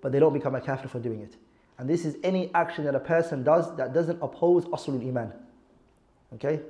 but 0.01 0.11
they 0.11 0.19
don't 0.19 0.33
become 0.33 0.55
a 0.55 0.61
kafir 0.61 0.89
for 0.89 0.99
doing 0.99 1.21
it. 1.21 1.37
And 1.79 1.89
this 1.89 2.07
is 2.07 2.17
any 2.25 2.51
action 2.55 2.85
that 2.85 2.95
a 2.95 3.01
person 3.01 3.45
does 3.45 3.77
that 3.77 3.93
doesn't 3.93 4.23
oppose 4.23 4.65
aslul 4.67 5.07
iman. 5.07 5.33
Okay? 6.35 6.61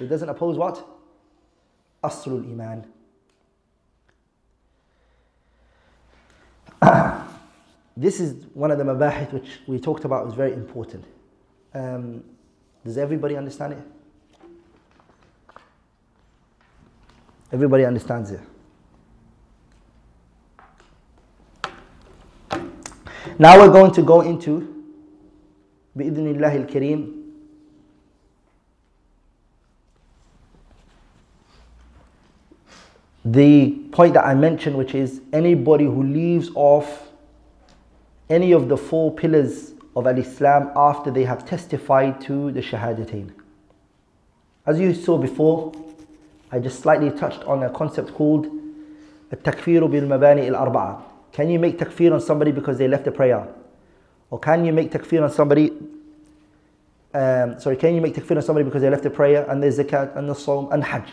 It 0.00 0.08
doesn't 0.08 0.28
oppose 0.28 0.58
what? 0.58 0.86
Aslul 2.04 2.44
iman. 2.50 2.86
this 7.96 8.20
is 8.20 8.44
one 8.52 8.70
of 8.70 8.76
the 8.76 8.84
mabahith 8.84 9.32
which 9.32 9.60
we 9.66 9.80
talked 9.80 10.04
about 10.04 10.26
is 10.28 10.34
very 10.34 10.52
important. 10.52 11.04
Um, 11.72 12.22
does 12.84 12.98
everybody 12.98 13.36
understand 13.36 13.72
it? 13.72 13.82
Everybody 17.52 17.86
understands 17.86 18.32
it. 18.32 18.40
Now 23.39 23.59
we're 23.59 23.71
going 23.71 23.91
to 23.93 24.01
go 24.01 24.21
into 24.21 24.67
بإذن 25.97 26.35
الله 26.35 26.67
الكريم 26.67 27.21
the 33.25 33.69
point 33.91 34.13
that 34.15 34.25
I 34.25 34.33
mentioned, 34.33 34.77
which 34.77 34.95
is 34.95 35.21
anybody 35.31 35.85
who 35.85 36.03
leaves 36.03 36.49
off 36.55 37.09
any 38.29 38.51
of 38.51 38.67
the 38.67 38.77
four 38.77 39.13
pillars 39.13 39.73
of 39.95 40.07
Al 40.07 40.17
Islam 40.17 40.71
after 40.75 41.11
they 41.11 41.23
have 41.25 41.45
testified 41.45 42.19
to 42.21 42.51
the 42.51 42.61
Shahadatain. 42.61 43.31
As 44.65 44.79
you 44.79 44.93
saw 44.93 45.17
before, 45.17 45.73
I 46.51 46.59
just 46.59 46.79
slightly 46.79 47.11
touched 47.11 47.43
on 47.43 47.63
a 47.63 47.69
concept 47.69 48.13
called 48.13 48.47
التكفير 49.33 49.85
بالمباني 49.85 50.47
الأربعة. 50.47 51.01
can 51.36 51.50
you 51.50 51.58
make 51.58 51.76
takfir 51.76 52.14
on 52.14 52.20
somebody 52.22 52.50
because 52.50 52.78
they 52.78 52.88
left 52.88 53.04
the 53.04 53.12
prayer? 53.12 53.46
Or 54.30 54.40
can 54.40 54.64
you 54.64 54.72
make 54.72 54.90
takfir 54.90 55.22
on 55.22 55.30
somebody? 55.30 55.70
Um, 57.12 57.60
sorry, 57.60 57.76
can 57.76 57.94
you 57.94 58.00
make 58.00 58.14
takfir 58.14 58.36
on 58.36 58.42
somebody 58.42 58.64
because 58.64 58.80
they 58.80 58.88
left 58.88 59.02
the 59.02 59.10
prayer 59.10 59.44
and 59.50 59.62
the 59.62 59.66
zakat 59.66 60.16
and 60.16 60.30
the 60.30 60.32
sawm 60.32 60.72
and 60.72 60.82
hajj? 60.82 61.10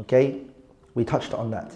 Okay, 0.00 0.40
we 0.94 1.04
touched 1.04 1.32
on 1.32 1.52
that. 1.52 1.72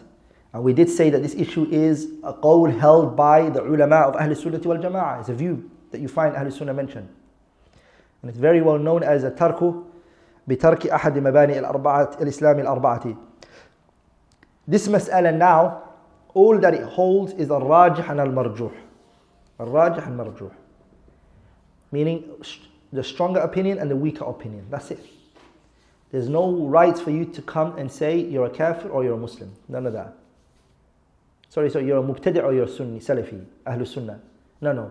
And 0.53 0.65
we 0.65 0.73
did 0.73 0.91
say 0.91 1.09
that 1.11 1.23
this 1.23 1.37
issue 1.37 1.69
is 1.71 2.09
a 2.25 2.35
qawl 2.35 2.77
held 2.77 3.15
by 3.15 3.51
the 3.51 3.63
ulama 3.63 3.99
of 4.09 4.17
Ahl 4.17 4.35
Sunnah 4.35 4.59
wal 4.59 4.79
Jama'ah. 4.79 5.21
It's 5.21 5.29
a 5.29 5.35
view 5.35 5.71
that 5.93 6.01
you 6.01 6.09
find 6.09 6.35
Ahl 6.35 6.51
Sunnah 6.51 6.75
mentioned. 6.75 7.09
And 8.23 8.31
it's 8.31 8.39
very 8.41 8.63
well 8.63 8.79
known 8.79 9.05
as 9.05 9.23
a 9.23 9.31
tarku 9.31 9.85
بترك 10.49 10.87
أحد 10.87 11.19
مباني 11.19 11.59
الأربعة 11.59 12.11
الإسلام 12.21 12.61
الأربعة. 12.61 13.17
This 14.67 14.89
mas'ala 14.89 15.33
now 15.33 15.86
all 16.37 16.59
that 16.59 16.75
it 16.75 16.83
holds 16.83 17.33
is 17.33 17.51
al 17.51 17.63
rajih 17.63 18.11
and 18.11 18.21
al 18.21 18.29
marjuh. 18.29 18.71
Al 19.59 19.67
rajih 19.69 20.07
and 20.07 20.21
marjuh. 20.21 20.53
Meaning 21.91 22.25
the 22.93 23.03
stronger 23.03 23.41
opinion 23.41 23.79
and 23.79 23.91
the 23.91 23.97
weaker 23.97 24.25
opinion. 24.25 24.67
That's 24.69 24.91
it. 24.91 25.01
There's 26.13 26.29
no 26.29 26.67
right 26.67 26.97
for 26.97 27.11
you 27.11 27.25
to 27.25 27.41
come 27.41 27.79
and 27.79 27.91
say 27.91 28.21
you're 28.21 28.45
a 28.45 28.51
kafir 28.51 28.91
or 28.91 29.03
you're 29.03 29.15
a 29.15 29.19
Muslim. 29.19 29.51
None 29.69 29.87
of 29.87 29.95
that. 29.95 30.15
Sorry, 31.49 31.71
so 31.71 31.79
you're 31.79 31.99
a 31.99 32.03
mubtadi 32.03 32.45
or 32.45 32.53
you're 32.53 32.65
a 32.65 32.69
Sunni, 32.69 33.01
Salafi, 33.01 33.43
Ahlul 33.67 33.89
Sunnah. 33.89 34.21
No, 34.61 34.73
no. 34.73 34.91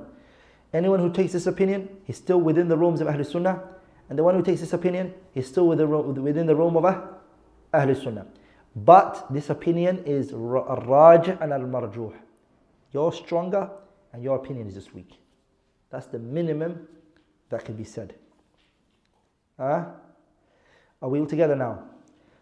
Anyone 0.73 0.99
who 0.99 1.11
takes 1.13 1.33
this 1.33 1.45
opinion, 1.45 1.89
he's 2.05 2.17
still 2.17 2.41
within 2.41 2.67
the 2.69 2.77
realms 2.77 3.01
of 3.01 3.07
Ahlul 3.07 3.31
Sunnah. 3.31 3.61
And 4.09 4.17
the 4.17 4.23
one 4.23 4.33
who 4.33 4.41
takes 4.41 4.61
this 4.61 4.73
opinion, 4.73 5.13
he's 5.31 5.47
still 5.47 5.67
within 5.67 6.47
the 6.47 6.55
realm 6.55 6.75
of 6.75 6.83
Ahlul 7.71 8.03
Sunnah. 8.03 8.25
But 8.75 9.25
this 9.29 9.49
opinion 9.49 10.03
is 10.05 10.31
Raj 10.33 11.29
and 11.29 11.53
Al 11.53 11.61
Marjuh. 11.61 12.13
You're 12.91 13.13
stronger 13.13 13.69
and 14.11 14.23
your 14.23 14.35
opinion 14.35 14.67
is 14.67 14.73
just 14.73 14.93
weak. 14.93 15.19
That's 15.89 16.07
the 16.07 16.19
minimum 16.19 16.87
that 17.49 17.63
can 17.63 17.75
be 17.75 17.83
said. 17.83 18.15
Huh? 19.57 19.85
Are 21.01 21.09
we 21.09 21.19
all 21.19 21.25
together 21.25 21.55
now? 21.55 21.83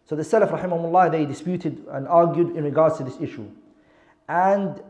So 0.06 0.16
the 0.16 0.24
Salaf, 0.24 0.50
rahimahumullah, 0.50 1.12
they 1.12 1.26
disputed 1.26 1.86
and 1.92 2.08
argued 2.08 2.56
in 2.56 2.64
regards 2.64 2.98
to 2.98 3.04
this 3.04 3.20
issue. 3.22 3.50
And 4.28 4.82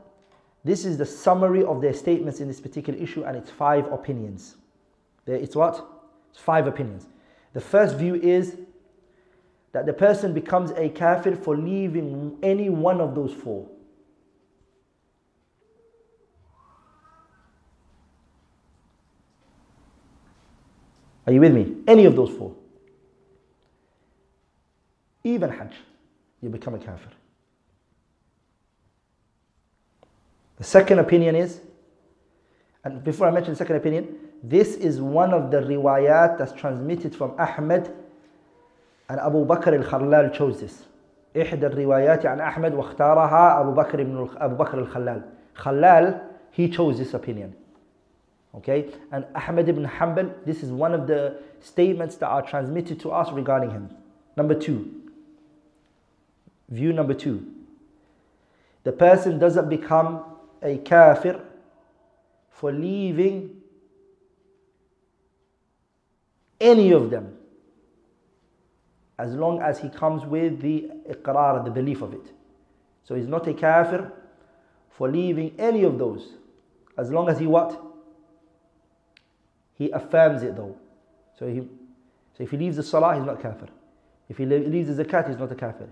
this 0.63 0.85
is 0.85 0.97
the 0.97 1.05
summary 1.05 1.63
of 1.63 1.81
their 1.81 1.93
statements 1.93 2.39
in 2.39 2.47
this 2.47 2.61
particular 2.61 2.97
issue, 2.99 3.23
and 3.23 3.35
it's 3.35 3.49
five 3.49 3.91
opinions. 3.91 4.55
It's 5.27 5.55
what? 5.55 5.85
It's 6.31 6.39
five 6.39 6.67
opinions. 6.67 7.07
The 7.53 7.61
first 7.61 7.95
view 7.95 8.15
is 8.15 8.57
that 9.73 9.87
the 9.87 9.93
person 9.93 10.33
becomes 10.33 10.71
a 10.71 10.87
kafir 10.89 11.35
for 11.35 11.57
leaving 11.57 12.37
any 12.43 12.69
one 12.69 13.01
of 13.01 13.15
those 13.15 13.33
four. 13.33 13.67
Are 21.25 21.33
you 21.33 21.39
with 21.39 21.53
me? 21.53 21.77
Any 21.87 22.05
of 22.05 22.15
those 22.15 22.29
four. 22.29 22.55
Even 25.23 25.49
Hajj, 25.49 25.73
you 26.41 26.49
become 26.49 26.75
a 26.75 26.79
kafir. 26.79 27.09
The 30.57 30.63
second 30.63 30.99
opinion 30.99 31.35
is, 31.35 31.61
and 32.83 33.03
before 33.03 33.27
I 33.27 33.31
mention 33.31 33.53
the 33.53 33.57
second 33.57 33.77
opinion, 33.77 34.17
this 34.43 34.75
is 34.75 35.01
one 35.01 35.33
of 35.33 35.49
the 35.49 35.57
riwayat 35.57 36.37
that's 36.37 36.51
transmitted 36.53 37.15
from 37.15 37.33
Ahmed 37.39 37.91
and 39.08 39.20
Abu 39.20 39.44
Bakr 39.46 39.72
al-Khallal 39.72 40.32
chose 40.32 40.60
this. 40.60 40.84
إحدى 41.36 41.66
الروايات 41.66 42.26
عن 42.26 42.40
أحمد 42.40 42.74
واختارها 42.74 43.60
أبو 43.60 43.72
بكر 43.72 44.02
بن 44.02 44.28
أبو 44.36 44.56
بكر 44.56 44.78
الخلال. 44.78 45.22
Khallal, 45.56 46.20
he 46.50 46.68
chose 46.68 46.98
this 46.98 47.14
opinion. 47.14 47.54
Okay, 48.54 48.90
and 49.12 49.26
Ahmed 49.34 49.68
ibn 49.68 49.86
Hanbal, 49.86 50.32
this 50.44 50.62
is 50.62 50.70
one 50.70 50.94
of 50.94 51.06
the 51.06 51.36
statements 51.60 52.16
that 52.16 52.28
are 52.28 52.42
transmitted 52.42 52.98
to 53.00 53.10
us 53.10 53.30
regarding 53.30 53.70
him. 53.70 53.90
Number 54.36 54.54
two, 54.54 54.90
view 56.68 56.92
number 56.92 57.14
two, 57.14 57.46
the 58.84 58.92
person 58.92 59.38
doesn't 59.38 59.68
become 59.68 60.24
a 60.62 60.78
kafir 60.78 61.40
for 62.50 62.72
leaving 62.72 63.60
any 66.60 66.90
of 66.90 67.10
them 67.10 67.36
as 69.23 69.35
long 69.35 69.61
as 69.61 69.79
he 69.79 69.87
comes 69.87 70.25
with 70.25 70.59
the 70.59 70.91
iqrar, 71.09 71.63
the 71.63 71.71
belief 71.71 72.01
of 72.01 72.13
it. 72.13 72.33
So 73.05 73.15
he's 73.15 73.25
not 73.25 73.47
a 73.47 73.53
kafir 73.53 74.11
for 74.91 75.09
leaving 75.09 75.55
any 75.57 75.83
of 75.83 75.97
those 75.97 76.33
as 76.97 77.09
long 77.09 77.29
as 77.29 77.39
he 77.39 77.47
what? 77.47 77.81
He 79.75 79.89
affirms 79.91 80.43
it 80.43 80.57
though. 80.57 80.75
So, 81.39 81.47
he, 81.47 81.61
so 82.37 82.43
if 82.43 82.51
he 82.51 82.57
leaves 82.57 82.75
the 82.75 82.83
salah, 82.83 83.15
he's 83.15 83.23
not 83.23 83.41
kafir. 83.41 83.69
If 84.27 84.37
he 84.39 84.45
leaves 84.45 84.93
the 84.93 85.05
zakat, 85.05 85.29
he's 85.29 85.37
not 85.37 85.53
a 85.53 85.55
kafir. 85.55 85.87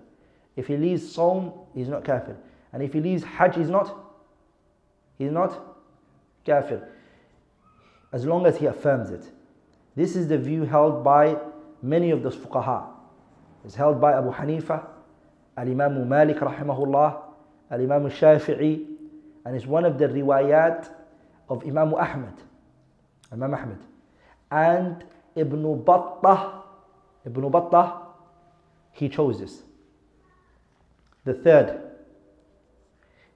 If 0.58 0.68
he 0.68 0.76
leaves 0.76 1.16
Sawm, 1.16 1.54
he's 1.74 1.88
not 1.88 2.04
kafir. 2.04 2.36
And 2.74 2.84
if 2.84 2.92
he 2.92 3.00
leaves 3.00 3.24
Hajj, 3.24 3.56
he's 3.56 3.70
not. 3.70 3.98
He's 5.18 5.32
not 5.32 5.58
kafir. 6.46 6.86
As 8.12 8.26
long 8.26 8.46
as 8.46 8.58
he 8.58 8.66
affirms 8.66 9.10
it. 9.10 9.24
This 9.96 10.18
is 10.18 10.28
the 10.28 10.38
view 10.38 10.66
held 10.66 11.02
by 11.02 11.38
many 11.82 12.12
of 12.12 12.24
the 12.24 12.30
fuqaha. 12.30 12.91
It's 13.64 13.76
held 13.76 14.02
by 14.02 14.14
Abu 14.14 14.32
Hanifa, 14.32 14.86
Al-Imam 15.58 16.08
Malik 16.08 16.38
rahimahullah, 16.38 17.22
Al-Imam 17.70 18.10
Shafi'i, 18.10 18.88
and 19.46 19.56
it's 19.56 19.66
one 19.66 19.86
of 19.86 19.98
the 19.98 20.08
riwayat 20.08 20.90
of 21.50 21.64
Imam 21.66 21.94
Ahmad. 21.94 22.34
Imam 23.32 23.54
Ahmad. 23.54 23.80
And 24.50 25.04
Ibn 25.36 25.84
Battah, 25.84 26.64
Ibn 27.26 27.44
Battah, 27.52 28.02
he 28.94 29.10
chose 29.10 29.40
this. 29.40 29.62
The 31.24 31.34
third, 31.34 31.82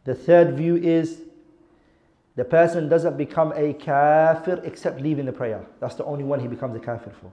the 0.04 0.16
third 0.16 0.58
view 0.58 0.76
is 0.76 1.22
the 2.36 2.44
person 2.44 2.90
doesn't 2.90 3.18
become 3.18 3.54
a 3.56 3.74
kafir 3.74 4.60
except 4.64 5.00
leaving 5.00 5.26
the 5.26 5.32
prayer. 5.32 5.66
That's 5.80 5.96
the 5.96 6.04
only 6.04 6.24
one 6.24 6.40
he 6.40 6.48
becomes 6.48 6.76
a 6.76 6.80
kafir 6.80 7.14
for. 7.22 7.32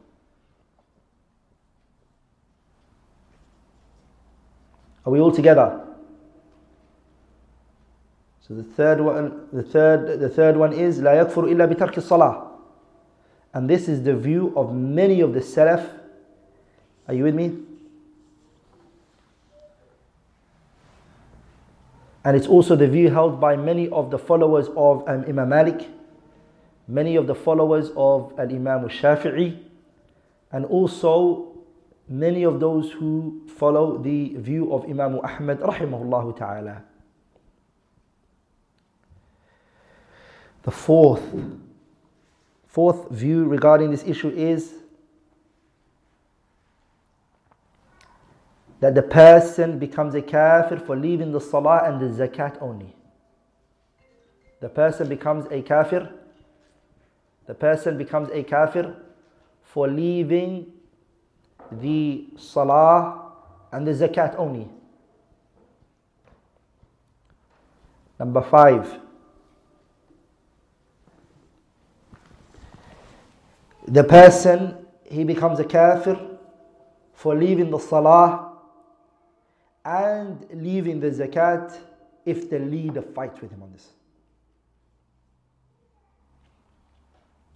Are 5.06 5.12
we 5.12 5.20
all 5.20 5.32
together? 5.32 5.82
So 8.48 8.54
the 8.54 8.64
third 8.64 9.02
one, 9.02 9.48
the 9.52 9.64
third, 9.64 10.20
the 10.20 10.30
third 10.30 10.56
one 10.56 10.74
is 10.74 11.00
لا 11.00 11.22
يكفر 11.22 11.52
إلا 11.52 11.66
بترك 11.74 11.98
الصلاة. 11.98 12.48
And 13.54 13.70
this 13.70 13.88
is 13.88 14.04
the 14.04 14.16
view 14.16 14.54
of 14.56 14.74
many 14.74 15.22
of 15.22 15.34
the 15.34 15.40
Salaf. 15.40 15.90
Are 17.08 17.14
you 17.14 17.24
with 17.24 17.36
me? 17.36 17.58
And 22.24 22.36
it's 22.36 22.48
also 22.48 22.76
the 22.76 22.88
view 22.88 23.10
held 23.10 23.40
by 23.40 23.56
many 23.56 23.88
of 23.90 24.12
the 24.12 24.20
followers 24.20 24.68
of 24.76 25.08
um, 25.08 25.24
Imam 25.28 25.48
Malik, 25.48 25.88
many 26.88 27.16
of 27.16 27.26
the 27.26 27.36
followers 27.36 27.90
of 27.96 28.34
Al 28.38 28.50
Imam 28.50 28.90
Shafi'i, 28.90 29.58
and 30.52 30.66
also 30.66 31.51
many 32.13 32.43
of 32.43 32.61
those 32.61 32.93
who 32.93 33.41
follow 33.57 33.97
the 33.97 34.35
view 34.37 34.71
of 34.75 34.85
Imam 34.85 35.19
Ahmad 35.21 35.61
rahimahullah 35.61 36.37
ta'ala. 36.37 36.83
The 40.63 40.71
fourth, 40.71 41.23
fourth 42.67 43.11
view 43.11 43.47
regarding 43.47 43.91
this 43.91 44.05
issue 44.05 44.29
is 44.29 44.75
that 48.81 48.95
the 48.95 49.03
person 49.03 49.79
becomes 49.79 50.15
a 50.15 50.21
kafir 50.21 50.77
for 50.77 50.95
leaving 50.95 51.33
the 51.33 51.41
salah 51.41 51.85
and 51.85 51.99
the 51.99 52.29
zakat 52.29 52.61
only. 52.61 52.95
The 54.61 54.69
person 54.69 55.09
becomes 55.09 55.47
a 55.51 55.63
kafir. 55.63 56.13
The 57.47 57.55
person 57.55 57.97
becomes 57.97 58.29
a 58.33 58.43
kafir 58.43 58.97
for 59.63 59.89
leaving 59.89 60.73
the 61.81 62.27
salah 62.37 63.33
and 63.73 63.87
the 63.87 63.93
zakat 63.93 64.35
only. 64.39 64.69
Number 68.19 68.43
five. 68.43 69.01
The 73.89 74.05
person, 74.05 74.77
he 75.05 75.25
becomes 75.25 75.59
a 75.59 75.65
kafir 75.65 76.19
for 77.15 77.35
leaving 77.35 77.71
the 77.71 77.79
salah 77.79 78.53
and 79.85 80.47
leaving 80.53 81.01
the 81.01 81.11
zakat 81.11 81.77
if 82.25 82.49
the 82.49 82.59
leader 82.61 83.03
fights 83.03 83.41
with 83.41 83.51
him 83.51 83.63
on 83.63 83.73
this. 83.73 83.89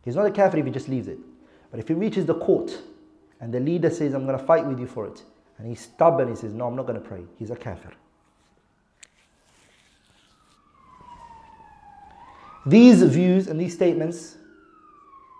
He's 0.04 0.16
not 0.16 0.26
a 0.26 0.30
kafir 0.30 0.58
if 0.58 0.66
he 0.66 0.72
just 0.72 0.88
leaves 0.88 1.08
it. 1.08 1.18
But 1.70 1.80
if 1.80 1.88
he 1.88 1.94
reaches 1.94 2.26
the 2.26 2.34
court 2.34 2.76
and 3.40 3.52
the 3.52 3.60
leader 3.60 3.90
says, 3.90 4.14
I'm 4.14 4.26
going 4.26 4.38
to 4.38 4.44
fight 4.44 4.66
with 4.66 4.78
you 4.78 4.86
for 4.86 5.06
it, 5.06 5.22
and 5.58 5.66
he's 5.66 5.80
stubborn, 5.80 6.28
he 6.28 6.36
says, 6.36 6.52
No, 6.52 6.66
I'm 6.66 6.76
not 6.76 6.86
going 6.86 7.00
to 7.00 7.06
pray, 7.06 7.24
he's 7.38 7.50
a 7.50 7.56
kafir. 7.56 7.92
These 12.66 13.02
views 13.04 13.46
and 13.46 13.60
these 13.60 13.74
statements, 13.74 14.36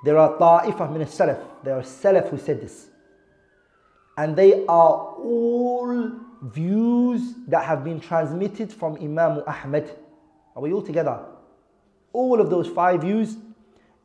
there 0.05 0.17
are 0.17 0.39
ta'ifah 0.39 0.93
min 0.93 1.07
salaf 1.07 1.41
there 1.65 1.77
are 1.77 1.83
salaf 1.83 2.29
who 2.29 2.39
said 2.39 2.61
this. 2.61 2.87
And 4.17 4.37
they 4.37 4.65
are 4.67 5.15
all 5.19 6.13
views 6.41 7.35
that 7.49 7.65
have 7.65 7.83
been 7.83 7.99
transmitted 8.01 8.73
from 8.73 8.95
Imam 8.97 9.43
Ahmad. 9.47 9.91
Are 10.55 10.63
we 10.63 10.73
all 10.73 10.83
together? 10.83 11.25
All 12.13 12.41
of 12.41 12.49
those 12.49 12.69
five 12.69 13.01
views, 13.01 13.37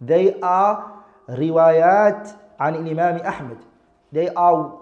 they 0.01 0.39
are 0.41 1.04
riwayat 1.30 2.36
an 2.60 2.75
Imam 2.88 3.21
Ahmad. 3.21 3.60
They 4.12 4.30
are 4.30 4.80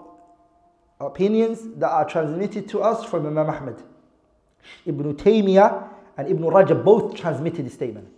opinions 1.00 1.60
that 1.76 1.90
are 1.90 2.04
transmitted 2.04 2.68
to 2.70 2.82
us 2.82 3.04
from 3.04 3.26
Imam 3.26 3.48
Ahmad. 3.48 3.82
Ibn 4.86 5.14
Taymiyyah 5.14 5.88
and 6.16 6.28
Ibn 6.28 6.42
Rajab 6.42 6.84
both 6.84 7.14
transmitted 7.14 7.64
this 7.64 7.74
statement. 7.74 8.08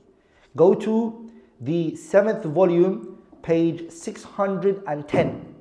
Go 0.57 0.75
to 0.75 1.31
the 1.61 1.94
seventh 1.96 2.44
volume, 2.44 3.18
page 3.42 3.90
610. 3.90 5.55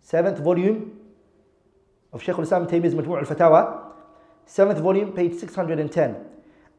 Seventh 0.00 0.38
volume 0.38 0.98
of 2.12 2.22
Shaykh 2.22 2.36
al-Islam 2.36 2.66
Taymiyyah's 2.66 2.94
Majmu' 2.94 3.18
al-Fatawa, 3.18 3.92
seventh 4.46 4.78
volume, 4.78 5.12
page 5.12 5.34
610. 5.34 6.16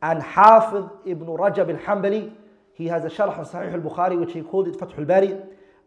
And 0.02 0.24
Hafiz 0.24 0.86
ibn 1.06 1.28
Rajab 1.28 1.70
al-Hanbali, 1.70 2.32
he 2.74 2.86
has 2.86 3.04
a 3.04 3.10
sharh 3.10 3.38
on 3.38 3.46
Sahih 3.46 3.74
al-Bukhari, 3.74 4.17
which 4.20 4.34
he 4.34 4.41
called 4.41 4.67
it 4.67 4.80
Fath 4.80 4.98
al-Bari. 4.98 5.36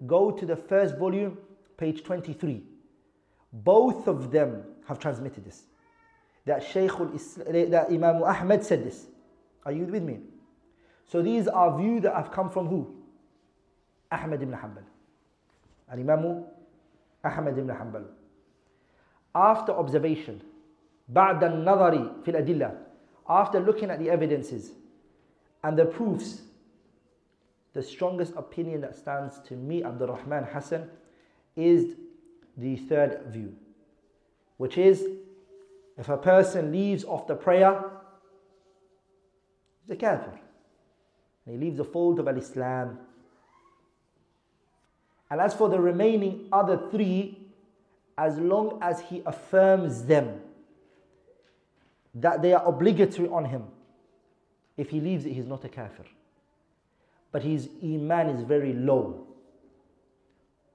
Go 0.06 0.30
to 0.30 0.44
the 0.44 0.56
first 0.56 0.98
volume, 0.98 1.38
page 1.79 2.03
23. 2.03 2.63
Both 3.51 4.07
of 4.07 4.31
them 4.31 4.63
have 4.88 4.99
transmitted 4.99 5.45
this. 5.45 5.63
That 6.45 6.63
Shaykh 6.63 6.91
that 7.71 7.88
Imam 7.89 8.23
Ahmad 8.23 8.63
said 8.63 8.85
this. 8.85 9.07
Are 9.65 9.71
you 9.71 9.85
with 9.85 10.03
me? 10.03 10.19
So 11.07 11.21
these 11.21 11.47
are 11.47 11.77
views 11.77 12.03
that 12.03 12.15
have 12.15 12.31
come 12.31 12.49
from 12.49 12.67
who? 12.67 12.95
Ahmad 14.11 14.41
ibn 14.41 14.53
Hanbal. 14.53 14.83
And 15.89 16.01
Imam 16.01 16.45
Ahmad 17.23 17.57
ibn 17.57 17.67
Hanbal. 17.67 18.05
After 19.33 19.71
observation, 19.73 20.41
بعد 21.11 21.43
النظر 21.43 22.23
في 22.23 22.31
الأدلة, 22.31 22.77
after 23.27 23.59
looking 23.59 23.89
at 23.89 23.99
the 23.99 24.09
evidences 24.09 24.71
and 25.63 25.77
the 25.77 25.85
proofs, 25.85 26.41
the 27.73 27.83
strongest 27.83 28.33
opinion 28.35 28.81
that 28.81 28.95
stands 28.95 29.39
to 29.41 29.55
me, 29.55 29.83
Abdul 29.83 30.07
Rahman 30.07 30.45
Hassan, 30.45 30.89
is 31.60 31.96
the 32.56 32.76
third 32.76 33.22
view, 33.28 33.54
which 34.56 34.78
is 34.78 35.06
if 35.96 36.08
a 36.08 36.16
person 36.16 36.72
leaves 36.72 37.04
off 37.04 37.26
the 37.26 37.34
prayer, 37.34 37.82
he's 39.82 39.90
a 39.90 39.96
kafir. 39.96 40.40
And 41.44 41.54
he 41.54 41.64
leaves 41.64 41.76
the 41.76 41.84
fold 41.84 42.18
of 42.18 42.28
Islam. 42.28 42.98
And 45.30 45.40
as 45.40 45.54
for 45.54 45.68
the 45.68 45.78
remaining 45.78 46.48
other 46.52 46.80
three, 46.90 47.38
as 48.16 48.38
long 48.38 48.78
as 48.82 49.00
he 49.00 49.22
affirms 49.26 50.04
them 50.04 50.40
that 52.14 52.42
they 52.42 52.52
are 52.52 52.66
obligatory 52.66 53.28
on 53.28 53.44
him, 53.44 53.64
if 54.76 54.90
he 54.90 55.00
leaves 55.00 55.26
it, 55.26 55.32
he's 55.32 55.46
not 55.46 55.64
a 55.64 55.68
kafir. 55.68 56.06
But 57.30 57.42
his 57.42 57.68
iman 57.82 58.30
is 58.30 58.42
very 58.42 58.72
low. 58.72 59.26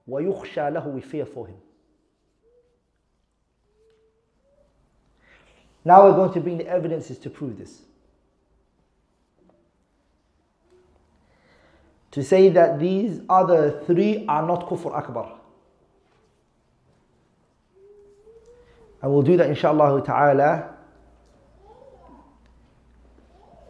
وَيُخْشَى 0.09 0.73
لَهُ 0.73 0.85
We 0.87 1.01
fear 1.01 1.25
for 1.25 1.47
him. 1.47 1.57
Now 5.83 6.03
we're 6.05 6.15
going 6.15 6.33
to 6.33 6.39
bring 6.39 6.57
the 6.57 6.67
evidences 6.67 7.17
to 7.19 7.29
prove 7.29 7.57
this. 7.57 7.81
To 12.11 12.23
say 12.23 12.49
that 12.49 12.79
these 12.79 13.21
other 13.29 13.81
three 13.87 14.25
are 14.27 14.45
not 14.45 14.67
kufr 14.67 14.95
akbar. 14.95 15.39
And 19.01 19.11
we'll 19.11 19.23
do 19.23 19.37
that 19.37 19.47
inshallah 19.47 20.05
ta'ala 20.05 20.75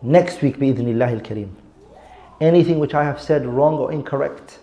next 0.01 0.41
week 0.41 0.57
bi'idhnillah 0.57 1.11
al-kareem. 1.13 1.51
Anything 2.41 2.79
which 2.79 2.93
I 2.93 3.03
have 3.03 3.21
said 3.21 3.45
wrong 3.45 3.77
or 3.77 3.91
incorrect 3.91 4.59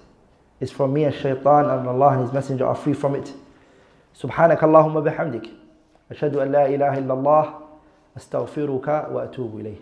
is 0.62 0.70
from 0.72 0.92
me 0.92 1.04
and 1.04 1.14
shaitan 1.14 1.70
and 1.70 1.88
Allah 1.88 2.08
and 2.08 2.22
His 2.22 2.32
Messenger 2.32 2.66
are 2.66 2.74
free 2.74 2.94
from 2.94 3.14
it. 3.14 3.32
سبحانك 4.14 4.64
اللهم 4.64 5.00
بحمدك 5.00 5.48
أشهد 6.10 6.36
أن 6.36 6.52
لا 6.52 6.66
إله 6.66 6.98
إلا 6.98 7.14
الله 7.14 7.54
أستغفرك 8.16 8.88
وأتوب 9.12 9.60
إليه 9.60 9.76